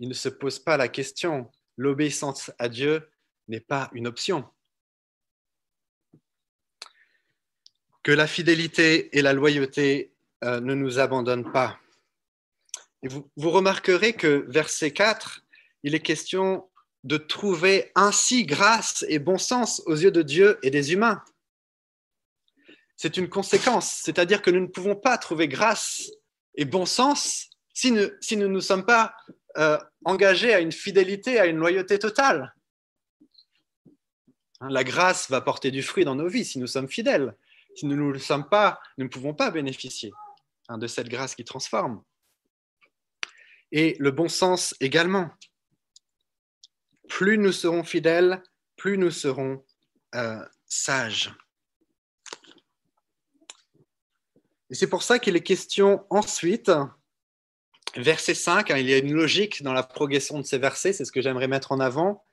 Ils 0.00 0.08
ne 0.08 0.14
se 0.14 0.28
posent 0.28 0.58
pas 0.58 0.76
la 0.76 0.88
question. 0.88 1.50
L'obéissance 1.76 2.50
à 2.58 2.68
Dieu 2.68 3.10
n'est 3.48 3.60
pas 3.60 3.90
une 3.92 4.06
option. 4.06 4.44
Que 8.04 8.12
la 8.12 8.28
fidélité 8.28 9.16
et 9.18 9.22
la 9.22 9.32
loyauté 9.32 10.12
euh, 10.44 10.60
ne 10.60 10.74
nous 10.74 11.00
abandonnent 11.00 11.50
pas. 11.50 11.80
vous, 13.02 13.28
vous 13.36 13.50
remarquerez 13.50 14.12
que 14.12 14.44
verset 14.46 14.92
4, 14.92 15.42
il 15.82 15.96
est 15.96 16.00
question 16.00 16.68
de 17.02 17.16
trouver 17.16 17.92
ainsi 17.94 18.46
grâce 18.46 19.04
et 19.08 19.18
bon 19.18 19.38
sens 19.38 19.82
aux 19.86 19.96
yeux 19.96 20.10
de 20.10 20.22
Dieu 20.22 20.58
et 20.62 20.70
des 20.70 20.92
humains. 20.92 21.22
C'est 22.96 23.16
une 23.16 23.28
conséquence, 23.28 23.90
c'est-à-dire 24.04 24.40
que 24.40 24.50
nous 24.50 24.60
ne 24.60 24.66
pouvons 24.66 24.96
pas 24.96 25.18
trouver 25.18 25.48
grâce 25.48 26.10
et 26.54 26.64
bon 26.64 26.86
sens 26.86 27.50
si 27.74 27.90
nous 27.90 28.08
si 28.20 28.36
nous, 28.36 28.48
ne 28.48 28.60
sommes 28.60 28.86
pas 28.86 29.16
euh, 29.58 29.78
engagés 30.04 30.54
à 30.54 30.60
une 30.60 30.72
fidélité, 30.72 31.40
à 31.40 31.46
une 31.46 31.58
loyauté 31.58 31.98
totale. 31.98 32.54
Hein, 34.60 34.68
la 34.70 34.84
grâce 34.84 35.28
va 35.28 35.40
porter 35.40 35.70
du 35.70 35.82
fruit 35.82 36.04
dans 36.04 36.14
nos 36.14 36.28
vies 36.28 36.44
si 36.44 36.58
nous 36.58 36.66
sommes 36.66 36.88
fidèles. 36.88 37.34
Si 37.74 37.86
nous 37.86 37.96
ne 37.96 38.12
le 38.12 38.18
sommes 38.18 38.48
pas, 38.48 38.80
nous 38.98 39.04
ne 39.04 39.10
pouvons 39.10 39.34
pas 39.34 39.50
bénéficier 39.50 40.12
hein, 40.68 40.78
de 40.78 40.86
cette 40.86 41.08
grâce 41.08 41.34
qui 41.34 41.44
transforme. 41.44 42.02
Et 43.72 43.96
le 43.98 44.10
bon 44.10 44.28
sens 44.28 44.74
également. 44.80 45.30
Plus 47.08 47.38
nous 47.38 47.52
serons 47.52 47.84
fidèles, 47.84 48.42
plus 48.76 48.96
nous 48.98 49.10
serons 49.10 49.64
euh, 50.14 50.44
sages. 50.66 51.34
Et 54.70 54.74
c'est 54.74 54.86
pour 54.86 55.02
ça 55.02 55.18
qu'il 55.18 55.36
est 55.36 55.42
question 55.42 56.06
ensuite, 56.10 56.70
verset 57.96 58.34
5, 58.34 58.70
hein, 58.70 58.78
il 58.78 58.88
y 58.88 58.94
a 58.94 58.98
une 58.98 59.12
logique 59.12 59.62
dans 59.62 59.72
la 59.72 59.82
progression 59.82 60.38
de 60.38 60.44
ces 60.44 60.58
versets, 60.58 60.92
c'est 60.92 61.04
ce 61.04 61.12
que 61.12 61.20
j'aimerais 61.20 61.48
mettre 61.48 61.72
en 61.72 61.80
avant. 61.80 62.24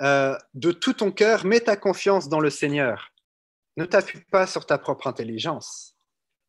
Euh, 0.00 0.36
de 0.54 0.72
tout 0.72 0.92
ton 0.92 1.10
cœur, 1.10 1.44
mets 1.44 1.60
ta 1.60 1.76
confiance 1.76 2.28
dans 2.28 2.40
le 2.40 2.50
Seigneur. 2.50 3.12
Ne 3.76 3.84
t'appuie 3.84 4.24
pas 4.30 4.46
sur 4.46 4.66
ta 4.66 4.78
propre 4.78 5.06
intelligence. 5.06 5.96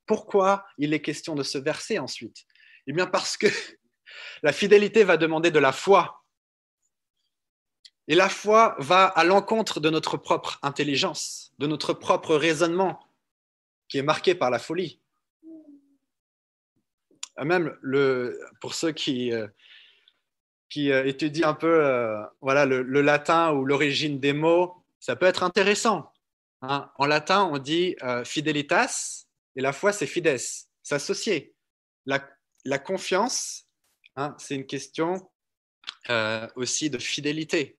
Pourquoi 0.06 0.66
il 0.78 0.94
est 0.94 1.02
question 1.02 1.36
de 1.36 1.44
ce 1.44 1.58
verset 1.58 2.00
ensuite? 2.00 2.46
Eh 2.88 2.94
bien 2.94 3.08
parce 3.08 3.38
que 3.38 3.48
la 4.44 4.54
fidélité 4.54 5.04
va 5.04 5.18
demander 5.18 5.52
de 5.52 5.60
la 5.60 5.72
foi. 5.72 6.24
Et 8.08 8.16
la 8.16 8.30
foi 8.30 8.76
va 8.80 9.06
à 9.06 9.26
l'encontre 9.26 9.82
de 9.82 9.90
notre 9.90 10.16
propre 10.16 10.60
intelligence, 10.62 11.52
de 11.60 11.68
notre 11.68 11.94
propre 11.94 12.36
raisonnement, 12.36 13.00
qui 13.90 13.98
est 13.98 14.04
marqué 14.04 14.34
par 14.34 14.50
la 14.50 14.60
folie. 14.60 15.02
Ah, 17.38 17.46
même 17.46 17.78
le, 17.82 18.40
pour 18.62 18.74
ceux 18.74 18.92
qui, 18.92 19.32
euh, 19.32 19.48
euh, 20.78 21.06
étudient 21.06 21.50
un 21.50 21.54
peu 21.54 21.86
euh, 21.86 22.20
voilà, 22.42 22.66
le, 22.66 23.02
latin 23.02 23.54
ou 23.54 23.64
l'origine 23.64 24.20
des 24.20 24.34
mots, 24.34 24.84
ça 25.00 25.16
peut 25.16 25.28
être 25.28 25.44
intéressant. 25.44 26.12
Hein. 26.62 26.91
En 26.98 27.06
latin, 27.06 27.43
on 27.46 27.58
dit 27.58 27.96
fidelitas 28.26 29.26
et 29.56 29.62
la 29.62 29.74
foi, 29.74 29.91
c'est 29.91 30.08
fides, 30.08 30.38
s'associer. 30.84 31.56
La, 32.06 32.28
la, 32.65 32.80
confiance, 32.80 33.67
hein, 34.15 34.36
c'est 34.38 34.56
une 34.56 34.65
question 34.65 35.30
aussi 36.56 36.89
de 36.89 36.98
fidélité. 36.98 37.78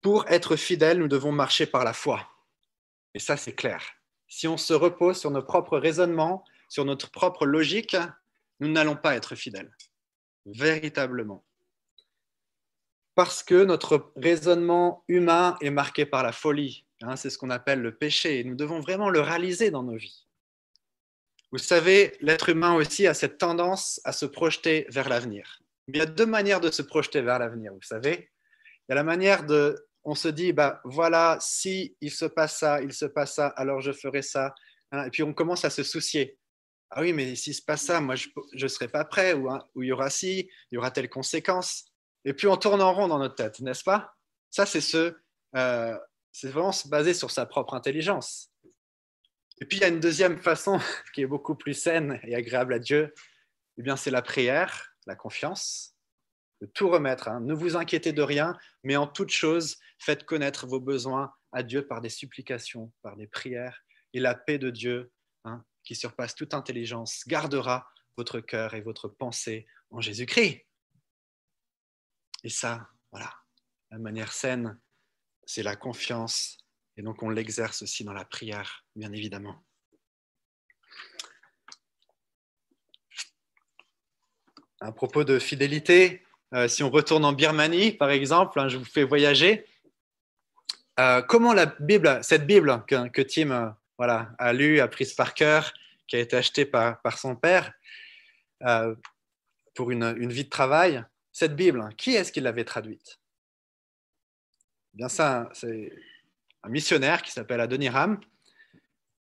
Pour 0.00 0.28
être 0.28 0.56
fidèle, 0.56 0.98
nous 0.98 1.08
devons 1.08 1.32
marcher 1.32 1.66
par 1.66 1.84
la 1.84 1.92
foi. 1.92 2.28
Et 3.14 3.18
ça, 3.18 3.36
c'est 3.36 3.54
clair. 3.54 3.82
Si 4.26 4.48
on 4.48 4.56
se 4.56 4.72
repose 4.72 5.20
sur 5.20 5.30
nos 5.30 5.42
propres 5.42 5.78
raisonnements, 5.78 6.44
sur 6.68 6.84
notre 6.84 7.10
propre 7.10 7.46
logique, 7.46 7.96
nous 8.60 8.68
n'allons 8.68 8.96
pas 8.96 9.14
être 9.14 9.36
fidèles, 9.36 9.70
véritablement. 10.46 11.44
Parce 13.14 13.42
que 13.42 13.64
notre 13.64 14.12
raisonnement 14.16 15.04
humain 15.08 15.56
est 15.60 15.70
marqué 15.70 16.06
par 16.06 16.22
la 16.22 16.32
folie. 16.32 16.86
Hein, 17.02 17.16
c'est 17.16 17.30
ce 17.30 17.38
qu'on 17.38 17.50
appelle 17.50 17.80
le 17.80 17.94
péché. 17.94 18.42
Nous 18.44 18.54
devons 18.54 18.80
vraiment 18.80 19.10
le 19.10 19.20
réaliser 19.20 19.70
dans 19.70 19.82
nos 19.82 19.96
vies. 19.96 20.26
Vous 21.50 21.58
savez, 21.58 22.16
l'être 22.20 22.48
humain 22.48 22.74
aussi 22.74 23.06
a 23.06 23.12
cette 23.12 23.36
tendance 23.36 24.00
à 24.04 24.12
se 24.12 24.24
projeter 24.24 24.86
vers 24.88 25.08
l'avenir. 25.08 25.60
Il 25.88 25.96
y 25.96 26.00
a 26.00 26.06
deux 26.06 26.24
manières 26.24 26.60
de 26.60 26.70
se 26.70 26.80
projeter 26.80 27.20
vers 27.20 27.38
l'avenir, 27.38 27.72
vous 27.74 27.82
savez. 27.82 28.30
Il 28.64 28.90
y 28.90 28.92
a 28.92 28.94
la 28.94 29.04
manière 29.04 29.44
de, 29.44 29.76
on 30.04 30.14
se 30.14 30.28
dit, 30.28 30.52
bah 30.52 30.80
voilà, 30.84 31.36
si 31.40 31.94
il 32.00 32.10
se 32.10 32.24
passe 32.24 32.58
ça, 32.58 32.80
il 32.80 32.92
se 32.94 33.04
passe 33.04 33.34
ça, 33.34 33.48
alors 33.48 33.82
je 33.82 33.92
ferai 33.92 34.22
ça. 34.22 34.54
Hein, 34.92 35.04
et 35.04 35.10
puis 35.10 35.22
on 35.22 35.34
commence 35.34 35.66
à 35.66 35.70
se 35.70 35.82
soucier 35.82 36.38
ah 36.94 37.00
oui, 37.00 37.12
mais 37.14 37.34
s'il 37.36 37.54
se 37.54 37.62
passe 37.62 37.82
ça, 37.82 38.00
moi, 38.00 38.16
je 38.16 38.28
ne 38.54 38.68
serai 38.68 38.86
pas 38.86 39.04
prêt, 39.04 39.32
ou, 39.32 39.50
hein, 39.50 39.64
ou, 39.74 39.82
il 39.82 39.88
y 39.88 39.92
aura 39.92 40.10
ci, 40.10 40.50
il 40.70 40.74
y 40.74 40.78
aura 40.78 40.90
telle 40.90 41.08
conséquence. 41.08 41.86
Et 42.24 42.32
puis 42.34 42.46
on 42.46 42.56
tourne 42.56 42.82
en 42.82 42.92
rond 42.92 43.08
dans 43.08 43.18
notre 43.18 43.34
tête, 43.34 43.60
n'est-ce 43.60 43.84
pas? 43.84 44.14
Ça, 44.50 44.66
c'est 44.66 44.80
ce, 44.80 45.16
euh, 45.56 45.98
c'est 46.30 46.48
vraiment 46.48 46.72
se 46.72 46.88
baser 46.88 47.14
sur 47.14 47.30
sa 47.30 47.46
propre 47.46 47.74
intelligence. 47.74 48.50
Et 49.60 49.64
puis 49.64 49.78
il 49.78 49.80
y 49.80 49.84
a 49.84 49.88
une 49.88 50.00
deuxième 50.00 50.38
façon 50.38 50.78
qui 51.14 51.22
est 51.22 51.26
beaucoup 51.26 51.54
plus 51.54 51.74
saine 51.74 52.20
et 52.24 52.34
agréable 52.34 52.74
à 52.74 52.78
Dieu. 52.78 53.14
Eh 53.78 53.82
bien, 53.82 53.96
c'est 53.96 54.10
la 54.10 54.22
prière, 54.22 54.94
la 55.06 55.16
confiance, 55.16 55.96
de 56.60 56.66
tout 56.66 56.88
remettre. 56.88 57.28
Hein. 57.28 57.40
Ne 57.40 57.54
vous 57.54 57.76
inquiétez 57.76 58.12
de 58.12 58.22
rien, 58.22 58.56
mais 58.84 58.96
en 58.96 59.06
toute 59.06 59.30
chose, 59.30 59.78
faites 59.98 60.24
connaître 60.24 60.66
vos 60.66 60.80
besoins 60.80 61.32
à 61.52 61.62
Dieu 61.62 61.86
par 61.86 62.00
des 62.00 62.08
supplications, 62.08 62.92
par 63.02 63.16
des 63.16 63.26
prières, 63.26 63.82
et 64.12 64.20
la 64.20 64.34
paix 64.34 64.58
de 64.58 64.70
Dieu 64.70 65.10
hein, 65.44 65.64
qui 65.84 65.94
surpasse 65.94 66.34
toute 66.34 66.54
intelligence, 66.54 67.22
gardera 67.26 67.88
votre 68.16 68.40
cœur 68.40 68.74
et 68.74 68.80
votre 68.80 69.08
pensée 69.08 69.66
en 69.90 70.00
Jésus-Christ. 70.00 70.66
Et 72.44 72.48
ça, 72.48 72.88
voilà, 73.10 73.32
la 73.90 73.98
manière 73.98 74.32
saine, 74.32 74.78
c'est 75.44 75.62
la 75.62 75.76
confiance, 75.76 76.58
et 76.96 77.02
donc 77.02 77.22
on 77.22 77.30
l'exerce 77.30 77.82
aussi 77.82 78.04
dans 78.04 78.12
la 78.12 78.24
prière, 78.24 78.84
bien 78.96 79.12
évidemment. 79.12 79.64
À 84.80 84.90
propos 84.90 85.22
de 85.22 85.38
fidélité, 85.38 86.22
euh, 86.54 86.68
si 86.68 86.82
on 86.82 86.90
retourne 86.90 87.24
en 87.24 87.32
Birmanie, 87.32 87.92
par 87.92 88.10
exemple, 88.10 88.58
hein, 88.60 88.68
je 88.68 88.76
vous 88.76 88.84
fais 88.84 89.04
voyager. 89.04 89.64
Euh, 91.00 91.22
comment 91.22 91.54
la 91.54 91.66
Bible, 91.66 92.18
cette 92.22 92.46
Bible 92.46 92.84
que, 92.86 93.22
Tim 93.22 93.50
euh, 93.50 94.24
a 94.38 94.52
lu, 94.52 94.80
a 94.80 94.88
prise 94.88 95.14
par 95.14 95.34
cœur, 95.34 95.72
qui 96.06 96.16
a 96.16 96.18
été 96.18 96.36
acheté 96.36 96.66
par, 96.66 96.98
son 97.16 97.36
père 97.36 97.72
pour 99.74 99.90
une, 99.90 100.28
vie 100.28 100.44
de 100.44 100.50
travail. 100.50 101.04
Cette 101.32 101.56
Bible, 101.56 101.80
hein, 101.80 101.90
qui 101.96 102.14
est-ce 102.14 102.30
qui 102.30 102.40
l'avait 102.40 102.64
traduite? 102.64 103.18
Eh 104.94 104.98
Bien 104.98 105.08
ça, 105.08 105.48
c'est 105.54 105.92
un 106.62 106.68
missionnaire 106.68 107.22
qui 107.22 107.32
s'appelle 107.32 107.60
Adoniram. 107.60 108.20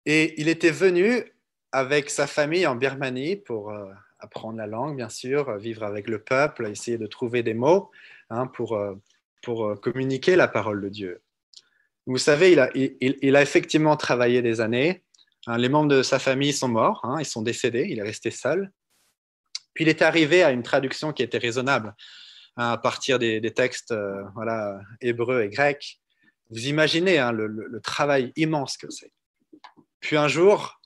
Et 0.06 0.40
il 0.42 0.48
était 0.48 0.72
venu 0.72 1.24
avec 1.72 2.10
sa 2.10 2.26
famille 2.26 2.66
en 2.66 2.76
Birmanie 2.76 3.36
pour 3.36 3.70
euh, 3.70 3.92
apprendre 4.20 4.58
la 4.58 4.66
langue, 4.66 4.96
bien 4.96 5.10
sûr, 5.10 5.56
vivre 5.58 5.84
avec 5.84 6.08
le 6.08 6.20
peuple, 6.20 6.68
essayer 6.68 6.98
de 6.98 7.06
trouver 7.06 7.44
des 7.44 7.54
mots 7.54 7.92
hein, 8.32 8.48
pour, 8.48 8.76
euh, 8.76 8.96
pour 9.44 9.80
communiquer 9.80 10.36
la 10.36 10.48
parole 10.48 10.82
de 10.82 10.90
Dieu. 10.90 11.22
Vous 12.10 12.18
savez, 12.18 12.52
il 12.54 13.36
a, 13.36 13.42
effectivement 13.42 13.96
travaillé 13.96 14.42
des 14.42 14.62
années. 14.62 15.04
Hein, 15.46 15.60
les 15.60 15.70
membres 15.70 15.90
de 15.90 16.02
sa 16.02 16.18
famille 16.18 16.54
sont 16.54 16.68
morts, 16.68 17.06
ils 17.20 17.26
sont 17.26 17.44
décédés, 17.44 17.86
il 17.88 18.00
est 18.00 18.04
resté 18.04 18.32
seul. 18.32 18.72
Puis 19.80 19.86
il 19.86 19.88
est 19.90 20.02
arrivé 20.02 20.44
à 20.44 20.52
une 20.52 20.62
traduction 20.62 21.14
qui 21.14 21.24
était 21.24 21.38
raisonnable 21.38 21.96
hein, 22.58 22.72
à 22.72 22.78
partir 22.78 23.18
des, 23.18 23.42
textes 23.54 23.92
euh, 23.92 24.22
voilà, 24.36 24.82
hébreux 25.00 25.42
et 25.44 25.48
grecs. 25.48 26.02
Vous 26.50 26.68
imaginez 26.68 27.18
le, 27.32 27.80
travail 27.82 28.34
immense 28.36 28.76
que 28.76 28.90
c'est. 28.90 29.14
Puis 30.02 30.18
un 30.18 30.28
jour, 30.28 30.82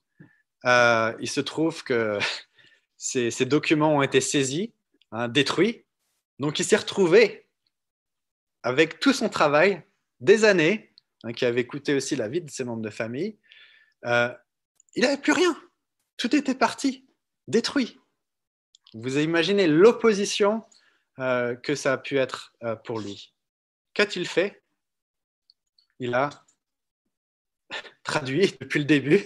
euh, 0.65 1.11
il 1.19 1.27
se 1.27 1.41
trouve 1.41 1.83
que 1.83 2.19
ces, 2.97 3.45
documents 3.45 3.95
ont 3.95 4.03
été 4.03 4.21
saisis, 4.21 4.73
détruits. 5.29 5.85
Donc 6.37 6.59
il 6.59 6.63
s'est 6.63 6.77
retrouvé 6.77 7.47
avec 8.61 8.99
tout 8.99 9.13
son 9.13 9.27
travail, 9.27 9.81
des 10.19 10.45
années, 10.45 10.93
Hein, 11.23 11.31
qui 11.31 11.45
avait 11.45 11.65
coûté 11.65 11.93
aussi 11.93 12.15
la 12.15 12.27
vie 12.27 12.41
de 12.41 12.51
ses 12.51 12.65
membres 12.65 12.81
de 12.81 12.89
famille, 12.89 13.37
euh, 14.05 14.29
il 14.95 15.03
n'avait 15.03 15.17
plus 15.17 15.31
rien. 15.31 15.55
Tout 16.17 16.35
était 16.35 16.55
parti, 16.55 17.07
détruit. 17.47 17.97
Vous 18.93 19.17
imaginez 19.17 19.67
l'opposition 19.67 20.63
euh, 21.19 21.55
que 21.55 21.75
ça 21.75 21.93
a 21.93 21.97
pu 21.97 22.17
être 22.17 22.53
euh, 22.63 22.75
pour 22.75 22.99
lui. 22.99 23.33
Qu'a-t-il 23.93 24.27
fait? 24.27 24.63
Il 25.99 26.13
a 26.13 26.29
traduit 28.03 28.55
depuis 28.59 28.79
le 28.79 28.85
début, 28.85 29.23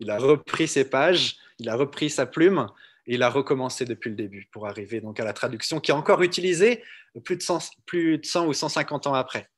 il 0.00 0.10
a 0.10 0.18
repris 0.18 0.68
ses 0.68 0.88
pages, 0.88 1.36
il 1.58 1.68
a 1.68 1.76
repris 1.76 2.10
sa 2.10 2.26
plume, 2.26 2.66
il 3.06 3.22
a 3.22 3.30
recommencé 3.30 3.84
depuis 3.84 4.10
le 4.10 4.16
début 4.16 4.48
pour 4.52 4.66
arriver 4.66 5.00
donc 5.00 5.20
à 5.20 5.24
la 5.24 5.32
traduction 5.32 5.80
qui 5.80 5.90
est 5.90 5.94
encore 5.94 6.22
utilisée 6.22 6.82
plus 7.24 7.36
de 7.36 7.42
100, 7.42 7.58
plus 7.86 8.18
de 8.18 8.26
100 8.26 8.46
ou 8.46 8.52
150 8.52 9.06
ans 9.06 9.14
après. 9.14 9.50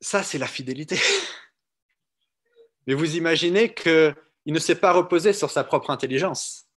Ça, 0.00 0.22
c'est 0.22 0.38
la 0.38 0.46
fidélité. 0.46 0.98
Mais 2.86 2.94
vous 2.94 3.16
imaginez 3.16 3.74
qu'il 3.74 4.14
ne 4.46 4.58
s'est 4.58 4.76
pas 4.76 4.92
reposé 4.92 5.32
sur 5.32 5.50
sa 5.50 5.64
propre 5.64 5.90
intelligence. 5.90 6.67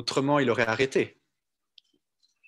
Autrement, 0.00 0.38
il 0.38 0.48
aurait 0.48 0.66
arrêté. 0.66 1.20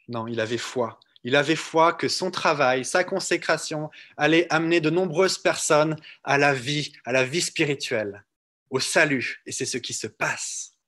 Non, 0.08 0.26
il 0.26 0.40
avait 0.40 0.56
foi. 0.56 0.98
Il 1.22 1.36
avait 1.36 1.54
foi 1.54 1.92
que 1.92 2.08
son 2.08 2.30
travail, 2.30 2.82
sa 2.82 3.04
consécration 3.04 3.90
allait 4.16 4.50
amener 4.50 4.80
de 4.80 4.88
nombreuses 4.88 5.36
personnes 5.36 5.96
à 6.24 6.38
la 6.38 6.54
vie, 6.54 6.94
à 7.04 7.12
la 7.12 7.24
vie 7.24 7.42
spirituelle, 7.42 8.24
au 8.70 8.80
salut. 8.80 9.42
Et 9.44 9.52
c'est 9.52 9.66
ce 9.66 9.76
qui 9.76 9.92
se 9.92 10.06
passe 10.06 10.78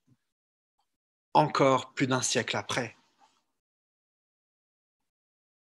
encore 1.35 1.93
plus 1.93 2.07
d'un 2.07 2.23
siècle 2.23 2.57
après. 2.57 2.97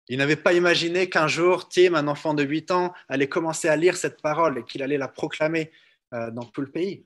Il 0.08 0.20
n'avait 0.20 0.38
pas 0.38 0.54
imaginé 0.54 1.10
qu'un 1.10 1.28
jour, 1.28 1.68
Tim, 1.68 1.96
un 1.96 2.08
enfant 2.08 2.34
de 2.34 2.44
8 2.44 2.72
ans, 2.72 2.94
allait 3.10 3.28
commencer 3.28 3.68
à 3.68 3.76
lire 3.76 3.98
cette 3.98 4.22
parole 4.22 4.60
et 4.60 4.64
qu'il 4.64 4.82
allait 4.82 4.98
la 4.98 5.10
proclamer 5.10 5.70
euh, 6.14 6.32
dans 6.32 6.46
tout 6.46 6.62
le 6.62 6.72
pays. 6.72 7.06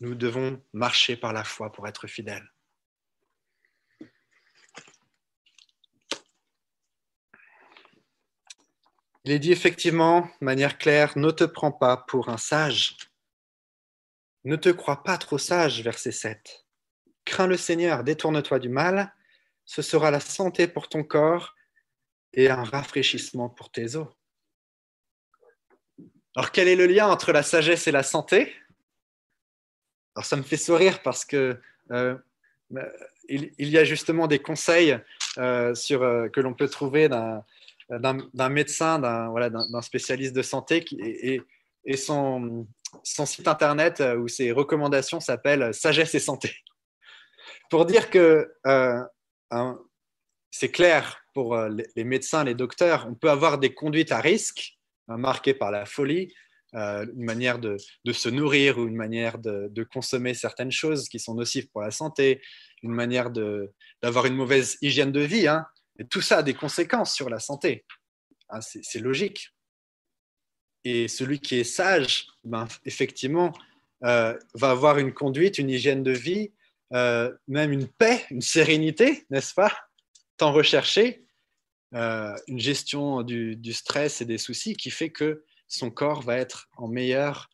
Nous 0.00 0.14
devons 0.14 0.62
marcher 0.72 1.16
par 1.16 1.32
la 1.32 1.44
foi 1.44 1.72
pour 1.72 1.88
être 1.88 2.06
fidèles. 2.06 2.50
Il 9.24 9.32
est 9.32 9.38
dit 9.38 9.50
effectivement, 9.50 10.20
de 10.40 10.44
manière 10.44 10.78
claire, 10.78 11.18
ne 11.18 11.30
te 11.30 11.44
prends 11.44 11.72
pas 11.72 11.96
pour 11.96 12.28
un 12.28 12.36
sage. 12.36 12.96
Ne 14.44 14.54
te 14.54 14.68
crois 14.68 15.02
pas 15.02 15.18
trop 15.18 15.38
sage, 15.38 15.82
verset 15.82 16.12
7. 16.12 16.64
Crains 17.24 17.48
le 17.48 17.56
Seigneur, 17.56 18.04
détourne-toi 18.04 18.60
du 18.60 18.68
mal, 18.68 19.12
ce 19.64 19.82
sera 19.82 20.12
la 20.12 20.20
santé 20.20 20.68
pour 20.68 20.88
ton 20.88 21.02
corps 21.02 21.56
et 22.34 22.48
un 22.50 22.62
rafraîchissement 22.62 23.48
pour 23.48 23.72
tes 23.72 23.96
os. 23.96 24.06
Alors 26.36 26.52
quel 26.52 26.68
est 26.68 26.76
le 26.76 26.86
lien 26.86 27.08
entre 27.08 27.32
la 27.32 27.42
sagesse 27.42 27.88
et 27.88 27.92
la 27.92 28.04
santé? 28.04 28.54
Alors 30.16 30.24
ça 30.24 30.36
me 30.36 30.42
fait 30.42 30.56
sourire 30.56 31.02
parce 31.02 31.26
que 31.26 31.60
euh, 31.92 32.16
il, 33.28 33.68
y 33.68 33.76
a 33.76 33.84
justement 33.84 34.26
des 34.26 34.38
conseils 34.38 34.98
euh, 35.36 35.74
euh, 35.90 36.28
que 36.30 36.40
l'on 36.40 36.54
peut 36.54 36.68
trouver 36.68 37.10
d'un 37.10 38.48
médecin, 38.48 38.98
d'un 38.98 39.82
spécialiste 39.82 40.34
de 40.34 40.40
santé 40.40 40.86
et, 40.98 41.96
son, 41.98 42.66
site 43.04 43.46
internet 43.46 44.02
où 44.18 44.26
ses 44.26 44.52
recommandations 44.52 45.20
s'appellent 45.20 45.74
Sagesse 45.74 46.14
et 46.14 46.20
santé. 46.20 46.56
Pour 47.70 47.84
dire 47.84 48.08
que 48.08 48.50
c'est 50.50 50.70
clair 50.70 51.20
pour 51.34 51.58
les 51.58 52.04
médecins, 52.04 52.42
les 52.42 52.54
docteurs, 52.54 53.06
on 53.06 53.14
peut 53.14 53.30
avoir 53.30 53.58
des 53.58 53.74
conduites 53.74 54.12
à 54.12 54.20
risque 54.20 54.78
marquées 55.08 55.52
par 55.52 55.70
la 55.70 55.84
folie, 55.84 56.32
une 56.76 57.24
manière 57.24 57.58
de, 57.58 57.78
se 58.12 58.28
nourrir 58.28 58.78
ou 58.78 58.86
une 58.86 58.96
manière 58.96 59.38
de, 59.38 59.82
consommer 59.84 60.34
certaines 60.34 60.70
choses 60.70 61.08
qui 61.08 61.18
sont 61.18 61.34
nocives 61.34 61.68
pour 61.68 61.80
la 61.80 61.90
santé, 61.90 62.42
une 62.82 62.92
manière 62.92 63.30
d'avoir 64.02 64.26
une 64.26 64.34
mauvaise 64.34 64.76
hygiène 64.82 65.12
de 65.12 65.20
vie. 65.20 65.48
Hein. 65.48 65.66
Et 65.98 66.06
tout 66.06 66.20
ça 66.20 66.38
a 66.38 66.42
des 66.42 66.54
conséquences 66.54 67.14
sur 67.14 67.30
la 67.30 67.38
santé. 67.38 67.84
Ah, 68.48 68.60
c'est 68.60 69.00
logique. 69.00 69.50
Et 70.84 71.08
celui 71.08 71.40
qui 71.40 71.56
est 71.56 71.64
sage, 71.64 72.26
ben, 72.44 72.68
effectivement, 72.84 73.52
euh, 74.04 74.38
va 74.54 74.70
avoir 74.70 74.98
une 74.98 75.12
conduite, 75.12 75.58
une 75.58 75.70
hygiène 75.70 76.02
de 76.02 76.12
vie, 76.12 76.52
euh, 76.92 77.32
même 77.48 77.72
une 77.72 77.88
paix, 77.88 78.24
une 78.30 78.42
sérénité, 78.42 79.26
n'est-ce 79.30 79.54
pas 79.54 79.72
Tant 80.36 80.52
recherché, 80.52 81.24
euh, 81.94 82.36
une 82.46 82.60
gestion 82.60 83.22
du, 83.22 83.72
stress 83.72 84.20
et 84.20 84.26
des 84.26 84.38
soucis 84.38 84.76
qui 84.76 84.90
fait 84.90 85.10
que 85.10 85.42
son 85.68 85.90
corps 85.90 86.22
va 86.22 86.36
être 86.36 86.68
en 86.76 86.88
meilleure 86.88 87.50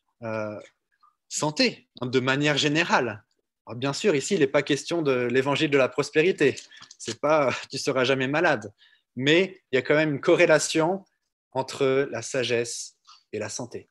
santé, 1.29 1.87
de 2.01 2.19
manière 2.19 2.57
générale. 2.57 3.23
Alors 3.65 3.77
bien 3.77 3.93
sûr, 3.93 4.15
ici, 4.15 4.35
il 4.35 4.41
n'est 4.41 4.47
pas 4.47 4.61
question 4.61 5.01
de 5.01 5.27
l'évangile 5.31 5.71
de 5.71 5.77
la 5.77 5.89
prospérité. 5.89 6.55
C'est 6.97 7.19
pas 7.19 7.53
tu 7.71 7.77
seras 7.77 8.03
jamais 8.03 8.27
malade, 8.27 8.73
mais 9.15 9.61
il 9.71 9.75
y 9.75 9.77
a 9.77 9.81
quand 9.81 9.95
même 9.95 10.15
une 10.15 10.21
corrélation 10.21 11.05
entre 11.51 12.07
la 12.11 12.21
sagesse 12.21 12.97
et 13.31 13.39
la 13.39 13.49
santé. 13.49 13.89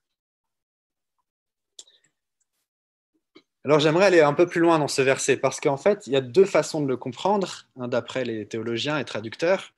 Alors 3.64 3.78
j'aimerais 3.78 4.06
aller 4.06 4.20
un 4.20 4.35
peu 4.35 4.46
plus 4.46 4.61
loin 4.61 4.78
dans 4.80 4.88
ce 4.88 5.02
verset 5.02 5.37
parce 5.37 5.61
qu'en 5.61 5.76
fait, 5.76 6.06
il 6.08 6.12
y 6.12 6.16
a 6.16 6.20
deux 6.20 6.44
façons 6.44 6.80
de 6.80 6.88
le 6.88 6.96
comprendre, 6.96 7.66
hein, 7.78 7.87
d'après 7.87 8.24
les 8.24 8.46
théologiens 8.48 8.98
et 8.98 9.04
traducteurs. 9.04 9.72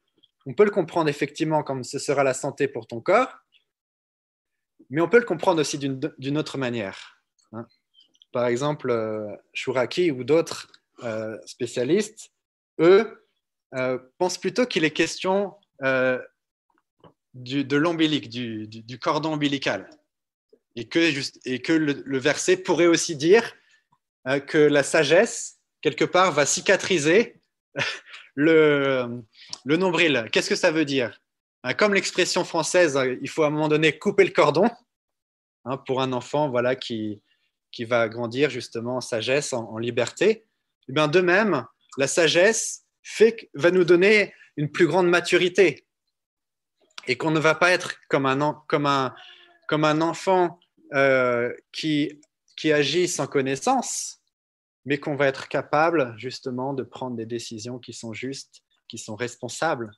On 0.46 0.54
peut 0.54 0.64
le 0.64 0.70
comprendre 0.70 1.08
effectivement 1.08 1.62
comme 1.62 1.84
ce 1.84 1.98
sera 1.98 2.24
la 2.24 2.34
santé 2.34 2.66
pour 2.66 2.86
ton 2.86 3.00
corps, 3.00 3.43
mais 4.90 5.00
on 5.00 5.08
peut 5.08 5.18
le 5.18 5.24
comprendre 5.24 5.60
aussi 5.60 5.78
d'une 5.78 6.38
autre 6.38 6.58
manière. 6.58 7.20
Hein. 7.52 7.66
Par 8.32 8.46
exemple, 8.46 8.90
euh, 8.90 9.36
ou 10.12 10.24
d'autres 10.24 10.68
euh, 11.02 11.36
spécialistes, 11.46 12.30
eux, 12.80 13.26
euh, 13.74 13.98
pensent 14.18 14.38
plutôt 14.38 14.66
qu'il 14.66 14.84
est 14.84 14.90
question 14.90 15.54
de 17.34 17.76
l'ombilique, 17.76 18.28
du, 18.28 18.98
cordon 18.98 19.34
ombilical. 19.34 19.88
Et 20.76 20.88
que, 20.88 20.98
le, 21.72 22.18
verset 22.18 22.56
pourrait 22.56 22.86
aussi 22.86 23.16
dire 23.16 23.54
euh, 24.26 24.40
que 24.40 24.58
la 24.58 24.82
sagesse, 24.82 25.60
quelque 25.82 26.04
part, 26.04 26.32
va 26.32 26.46
cicatriser 26.46 27.40
le, 28.34 29.22
nombril. 29.64 30.28
Qu'est-ce 30.32 30.48
que 30.48 30.56
ça 30.56 30.70
veut 30.70 30.84
dire? 30.84 31.20
euh, 31.20 31.23
Comme 31.78 31.94
l'expression 31.94 32.44
française, 32.44 33.00
il 33.22 33.28
faut 33.28 33.42
à 33.42 33.46
un 33.46 33.50
moment 33.50 33.68
donné 33.68 33.98
couper 33.98 34.24
le 34.24 34.30
cordon 34.30 34.68
hein, 35.64 35.78
pour 35.78 36.02
un 36.02 36.12
enfant 36.12 36.50
voilà, 36.50 36.76
qui, 36.76 37.22
qui 37.72 37.84
va 37.84 38.08
grandir 38.08 38.50
justement 38.50 38.96
en 38.96 39.00
sagesse, 39.00 39.52
en, 39.54 39.78
liberté. 39.78 40.30
Et 40.30 40.44
eh 40.88 40.92
bien 40.92 41.08
de 41.08 41.20
même, 41.20 41.64
la 41.96 42.06
sagesse 42.06 42.84
fait, 43.02 43.48
va 43.54 43.70
nous 43.70 43.84
donner 43.84 44.34
une 44.56 44.70
plus 44.70 44.86
grande 44.86 45.08
maturité 45.08 45.86
et 47.06 47.16
qu'on 47.16 47.30
ne 47.30 47.40
va 47.40 47.54
pas 47.54 47.70
être 47.70 47.94
comme 48.08 48.26
un, 48.26 48.62
comme 48.68 48.86
un, 48.86 49.14
comme 49.66 49.84
un 49.84 50.00
enfant 50.00 50.60
euh, 50.94 51.52
qui, 51.72 52.20
qui 52.56 52.72
agit 52.72 53.08
sans 53.08 53.26
connaissance, 53.26 54.20
mais 54.84 54.98
qu'on 54.98 55.16
va 55.16 55.26
être 55.26 55.48
capable 55.48 56.14
justement 56.16 56.74
de 56.74 56.82
prendre 56.82 57.16
des 57.16 57.26
décisions 57.26 57.78
qui 57.78 57.92
sont 57.92 58.12
justes, 58.12 58.62
qui 58.88 58.98
sont 58.98 59.16
responsables. 59.16 59.90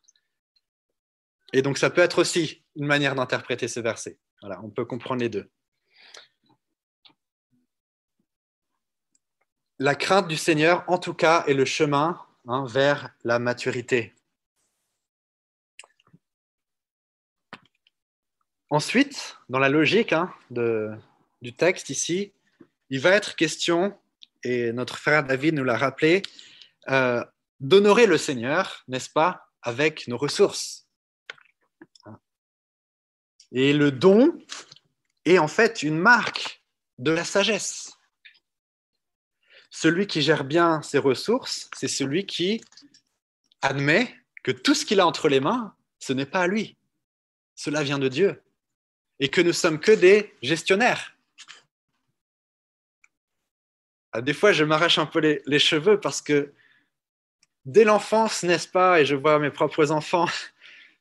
Et 1.52 1.62
donc 1.62 1.78
ça 1.78 1.90
peut 1.90 2.00
être 2.00 2.20
aussi 2.20 2.64
une 2.76 2.86
manière 2.86 3.14
d'interpréter 3.14 3.68
ce 3.68 3.80
verset. 3.80 4.18
Voilà, 4.42 4.60
on 4.62 4.70
peut 4.70 4.84
comprendre 4.84 5.20
les 5.20 5.28
deux. 5.28 5.50
La 9.78 9.94
crainte 9.94 10.28
du 10.28 10.36
Seigneur, 10.36 10.84
en 10.88 10.98
tout 10.98 11.12
cas, 11.12 11.44
est 11.46 11.54
le 11.54 11.66
chemin 11.66 12.18
hein, 12.46 12.64
vers 12.66 13.10
la 13.24 13.38
maturité. 13.38 14.14
Ensuite, 18.70 19.36
dans 19.48 19.58
la 19.58 19.68
logique 19.68 20.12
hein, 20.12 20.32
du 20.50 21.52
texte 21.54 21.90
ici, 21.90 22.32
il 22.88 23.00
va 23.00 23.10
être 23.10 23.36
question, 23.36 23.96
et 24.42 24.72
notre 24.72 24.98
frère 24.98 25.24
David 25.24 25.54
nous 25.54 25.64
l'a 25.64 25.76
rappelé, 25.76 26.22
euh, 26.88 27.22
d'honorer 27.60 28.06
le 28.06 28.18
Seigneur, 28.18 28.82
n'est-ce 28.88 29.10
pas, 29.10 29.50
avec 29.62 30.08
nos 30.08 30.16
ressources. 30.16 30.85
Et 33.52 33.72
le 33.72 33.90
don 33.90 34.38
est 35.24 35.38
en 35.38 35.48
fait 35.48 35.82
une 35.82 35.98
marque 35.98 36.62
de 36.98 37.10
la 37.10 37.24
sagesse. 37.24 37.92
Celui 39.70 40.06
qui 40.06 40.22
gère 40.22 40.44
bien 40.44 40.82
ses 40.82 40.98
ressources, 40.98 41.68
c'est 41.76 41.88
celui 41.88 42.26
qui 42.26 42.62
admet 43.62 44.14
que 44.42 44.50
tout 44.52 44.74
ce 44.74 44.86
qu'il 44.86 45.00
a 45.00 45.06
entre 45.06 45.28
les 45.28 45.40
mains, 45.40 45.74
ce 45.98 46.12
n'est 46.12 46.26
pas 46.26 46.42
à 46.42 46.46
lui. 46.46 46.76
Cela 47.54 47.82
vient 47.82 47.98
de 47.98 48.08
Dieu 48.08 48.42
et 49.18 49.28
que 49.28 49.40
nous 49.40 49.52
sommes 49.52 49.80
que 49.80 49.92
des 49.92 50.34
gestionnaires. 50.42 51.16
Ah, 54.12 54.22
des 54.22 54.34
fois, 54.34 54.52
je 54.52 54.64
m'arrache 54.64 54.98
un 54.98 55.06
peu 55.06 55.42
les, 55.46 55.58
cheveux 55.58 56.00
parce 56.00 56.22
que 56.22 56.52
dès 57.64 57.84
l'enfance, 57.84 58.42
n'est-ce 58.42 58.68
pas, 58.68 59.00
et 59.00 59.04
je 59.04 59.14
vois 59.14 59.38
mes 59.38 59.50
propres 59.50 59.90
enfants 59.90 60.28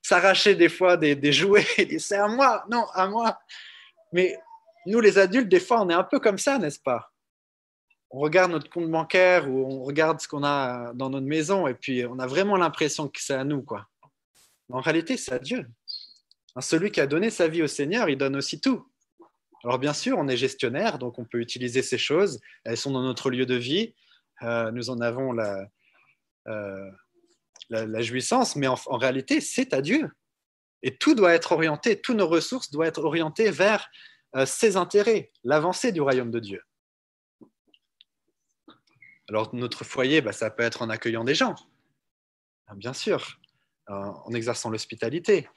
s'arracher 0.06 0.54
des 0.54 0.70
fois 0.70 0.98
des, 0.98 1.32
jouets 1.32 1.66
et 1.78 1.86
dire 1.86 2.00
c'est 2.00 2.18
à 2.18 2.28
moi, 2.28 2.64
non, 2.70 2.86
à 2.94 3.08
moi. 3.08 3.40
Mais 4.14 4.38
nous, 4.86 5.00
les 5.00 5.18
adultes, 5.18 5.50
des 5.50 5.60
fois, 5.60 5.82
on 5.82 5.90
est 5.90 5.96
un 5.96 6.04
peu 6.04 6.20
comme 6.20 6.38
ça, 6.38 6.60
n'est-ce 6.60 6.80
pas? 6.80 7.12
On 8.12 8.20
regarde 8.20 8.52
notre 8.52 8.70
compte 8.70 8.90
bancaire 8.90 9.50
ou 9.50 9.66
on 9.66 9.84
regarde 9.84 10.22
ce 10.22 10.28
qu'on 10.28 10.44
a 10.44 10.94
dans 10.94 11.10
notre 11.10 11.26
maison 11.26 11.68
et 11.68 11.74
puis 11.74 12.06
on 12.06 12.20
a 12.20 12.28
vraiment 12.28 12.56
l'impression 12.56 13.08
que 13.08 13.20
c'est 13.20 13.34
à 13.34 13.44
nous. 13.44 13.64
Quoi. 13.64 13.88
en 14.72 14.80
réalité, 14.80 15.18
c'est 15.18 15.34
à 15.34 15.40
Dieu. 15.40 15.68
Celui 16.60 16.92
qui 16.92 17.02
a 17.02 17.08
donné 17.08 17.32
sa 17.32 17.48
vie 17.48 17.64
au 17.64 17.68
Seigneur, 17.68 18.08
il 18.08 18.18
donne 18.18 18.36
aussi 18.36 18.62
tout. 18.62 18.88
Alors 19.64 19.80
bien 19.80 19.94
sûr, 19.94 20.20
on 20.20 20.28
est 20.28 20.38
gestionnaire, 20.38 21.00
donc 21.00 21.18
on 21.18 21.26
peut 21.26 21.42
utiliser 21.42 21.82
ces 21.82 21.98
choses. 21.98 22.40
Elles 22.64 22.78
sont 22.78 22.92
dans 22.92 23.02
notre 23.02 23.32
lieu 23.32 23.48
de 23.48 23.56
vie. 23.56 23.96
Euh, 24.44 24.70
nous 24.72 24.92
en 24.92 25.02
avons 25.02 25.32
la, 25.32 25.68
euh, 26.48 26.92
la, 27.70 28.02
jouissance, 28.02 28.56
mais 28.56 28.68
en, 28.68 28.76
réalité, 28.98 29.42
c'est 29.42 29.74
à 29.74 29.82
Dieu. 29.82 30.12
Et 30.84 30.98
tout 30.98 31.16
doit 31.16 31.34
être 31.34 31.52
orienté, 31.52 32.00
toutes 32.00 32.18
nos 32.18 32.28
ressources 32.28 32.70
doivent 32.72 32.90
être 32.90 33.04
orientées 33.04 33.50
vers 33.52 33.90
euh, 34.36 34.46
ses 34.46 34.78
intérêts, 34.78 35.32
l'avancée 35.44 35.92
du 35.92 36.02
royaume 36.02 36.32
de 36.32 36.40
Dieu. 36.40 36.62
Alors 39.28 39.56
notre 39.56 39.84
foyer, 39.84 40.22
bah, 40.22 40.32
ça 40.32 40.52
peut 40.52 40.64
être 40.64 40.84
en 40.84 40.90
accueillant 40.90 41.24
des 41.24 41.34
gens, 41.34 41.56
bien 42.76 42.94
sûr, 42.94 43.40
en 43.88 44.32
exerçant 44.34 44.70
l'hospitalité. 44.70 45.48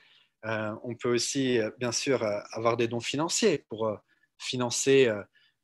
Euh, 0.47 0.75
on 0.85 0.95
peut 0.95 1.13
aussi, 1.13 1.59
euh, 1.59 1.71
bien 1.79 1.93
sûr, 1.93 2.23
euh, 2.23 2.41
avoir 2.53 2.77
des 2.77 2.89
dons 2.89 3.01
financiers 3.01 3.65
pour 3.69 3.99
financer 4.39 5.13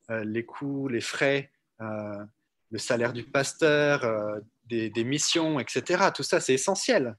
les 0.09 0.45
coûts, 0.45 0.89
les 0.89 1.01
frais, 1.01 1.53
le 1.79 2.79
salaire 2.79 3.13
du 3.13 3.23
pasteur, 3.23 4.41
des, 4.67 5.05
missions, 5.05 5.61
etc. 5.61 6.11
Tout 6.15 6.23
ça, 6.23 6.41
c'est 6.41 6.55
essentiel. 6.55 7.17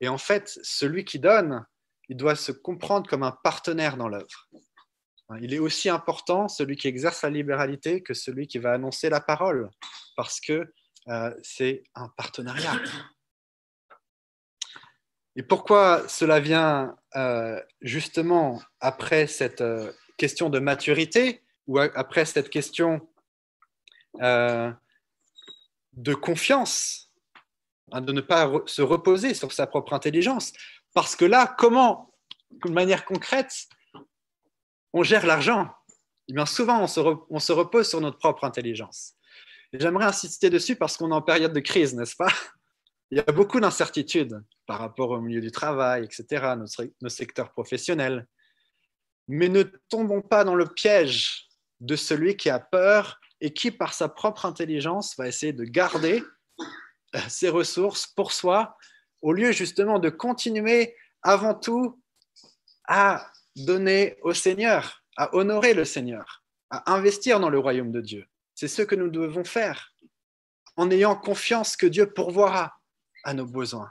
Et 0.00 0.08
en 0.08 0.18
fait, 0.18 0.58
celui 0.62 1.04
qui 1.04 1.18
donne, 1.18 1.64
il 2.08 2.16
doit 2.16 2.36
se 2.36 2.52
comprendre 2.52 3.08
comme 3.08 3.22
un 3.22 3.36
partenaire 3.42 3.96
dans 3.96 4.08
l'œuvre. 4.08 4.48
Il 5.40 5.54
est 5.54 5.58
aussi 5.58 5.88
important, 5.88 6.48
celui 6.48 6.76
qui 6.76 6.88
exerce 6.88 7.22
la 7.22 7.30
libéralité, 7.30 8.02
que 8.02 8.12
celui 8.12 8.46
qui 8.46 8.58
va 8.58 8.72
annoncer 8.72 9.08
la 9.08 9.20
parole, 9.20 9.70
parce 10.16 10.40
que 10.40 10.72
c'est 11.42 11.82
un 11.94 12.08
partenariat. 12.16 12.80
Et 15.36 15.42
pourquoi 15.42 16.08
cela 16.08 16.38
vient 16.38 16.96
euh, 17.16 17.60
justement 17.80 18.62
après 18.80 19.26
cette 19.26 19.62
euh, 19.62 19.92
question 20.16 20.48
de 20.48 20.60
maturité 20.60 21.42
ou 21.66 21.78
après 21.78 22.24
cette 22.24 22.50
question 22.50 23.08
euh, 24.22 24.70
de 25.96 26.14
confiance, 26.14 27.10
hein, 27.92 28.00
de 28.00 28.12
ne 28.12 28.20
pas 28.20 28.50
se 28.66 28.82
reposer 28.82 29.34
sur 29.34 29.52
sa 29.52 29.66
propre 29.66 29.92
intelligence 29.92 30.52
Parce 30.92 31.16
que 31.16 31.24
là, 31.24 31.54
comment, 31.58 32.12
de 32.64 32.70
manière 32.70 33.04
concrète, 33.04 33.66
on 34.92 35.02
gère 35.02 35.26
l'argent? 35.26 35.70
Eh 36.28 36.46
Souvent, 36.46 36.82
on 36.82 36.86
se, 36.86 37.52
repose 37.52 37.88
sur 37.88 38.00
notre 38.00 38.18
propre 38.18 38.44
intelligence. 38.44 39.14
J'aimerais 39.72 40.06
insister 40.06 40.50
dessus 40.50 40.76
parce 40.76 40.96
qu'on 40.96 41.10
est 41.10 41.14
en 41.14 41.22
période 41.22 41.52
de 41.52 41.60
crise, 41.60 41.94
n'est-ce 41.94 42.16
pas? 42.16 42.32
Il 43.10 43.18
y 43.18 43.20
a 43.20 43.32
beaucoup 43.32 43.60
d'incertitudes 43.60 44.42
par 44.66 44.78
rapport 44.78 45.10
au 45.10 45.20
milieu 45.20 45.40
du 45.40 45.50
travail, 45.50 46.04
etc., 46.04 46.54
nos 47.00 47.08
secteurs 47.08 47.52
professionnels. 47.52 48.26
Mais 49.28 49.48
ne 49.48 49.62
tombons 49.88 50.22
pas 50.22 50.44
dans 50.44 50.54
le 50.54 50.66
piège 50.66 51.48
de 51.80 51.96
celui 51.96 52.36
qui 52.36 52.50
a 52.50 52.58
peur 52.58 53.20
et 53.44 53.52
qui, 53.52 53.70
par 53.70 53.92
sa 53.92 54.08
propre 54.08 54.46
intelligence, 54.46 55.18
va 55.18 55.28
essayer 55.28 55.52
de 55.52 55.64
garder 55.64 56.24
euh, 57.14 57.18
ses 57.28 57.50
ressources 57.50 58.06
pour 58.06 58.32
soi, 58.32 58.78
au 59.20 59.34
lieu 59.34 59.52
justement 59.52 59.98
de 59.98 60.08
continuer 60.08 60.96
avant 61.22 61.54
tout 61.54 62.02
à 62.88 63.30
donner 63.54 64.16
au 64.22 64.32
Seigneur, 64.32 65.04
à 65.18 65.36
honorer 65.36 65.74
le 65.74 65.84
Seigneur, 65.84 66.42
à 66.70 66.94
investir 66.94 67.38
dans 67.38 67.50
le 67.50 67.58
royaume 67.58 67.92
de 67.92 68.00
Dieu. 68.00 68.26
C'est 68.54 68.66
ce 68.66 68.80
que 68.80 68.94
nous 68.94 69.08
devons 69.10 69.44
faire 69.44 69.94
en 70.76 70.90
ayant 70.90 71.14
confiance 71.14 71.76
que 71.76 71.86
Dieu 71.86 72.10
pourvoira 72.10 72.80
à 73.24 73.34
nos 73.34 73.46
besoins. 73.46 73.90